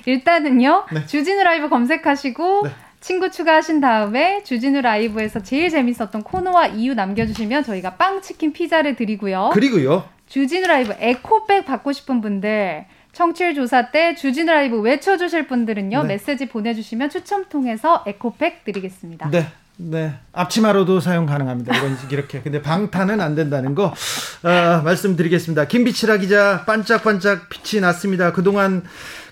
[0.06, 0.86] 일단은요.
[0.92, 1.06] 네.
[1.06, 2.72] 주진우 라이브 검색하시고 네.
[3.00, 9.52] 친구 추가하신 다음에 주진우 라이브에서 제일 재밌었던 코너와 이유 남겨주시면 저희가 빵, 치킨, 피자를 드리고요.
[9.54, 10.04] 그리고요.
[10.28, 12.86] 주진우 라이브 에코백 받고 싶은 분들
[13.18, 16.08] 청취율 조사 때 주진우 라이브 외쳐주실 분들은요 네.
[16.08, 19.32] 메시지 보내주시면 추첨 통해서 에코백 드리겠습니다.
[19.32, 19.48] 네.
[19.78, 20.14] 네.
[20.34, 21.76] 앞치마로도 사용 가능합니다.
[21.76, 22.42] 이런 이렇게.
[22.42, 25.66] 근데 방탄은 안 된다는 거 어, 말씀드리겠습니다.
[25.66, 28.34] 김빛이라 기자 반짝반짝 빛이 났습니다.
[28.34, 28.84] 그동안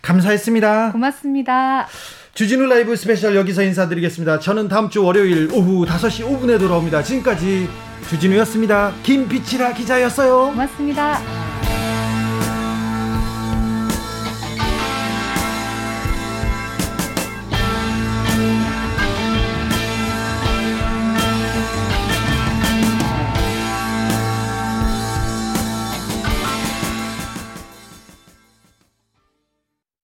[0.01, 0.91] 감사했습니다.
[0.91, 1.88] 고맙습니다.
[2.33, 4.39] 주진우 라이브 스페셜 여기서 인사드리겠습니다.
[4.39, 7.03] 저는 다음 주 월요일 오후 5시 5분에 돌아옵니다.
[7.03, 7.69] 지금까지
[8.09, 8.93] 주진우였습니다.
[9.03, 10.47] 김빛이라 기자였어요.
[10.47, 11.55] 고맙습니다.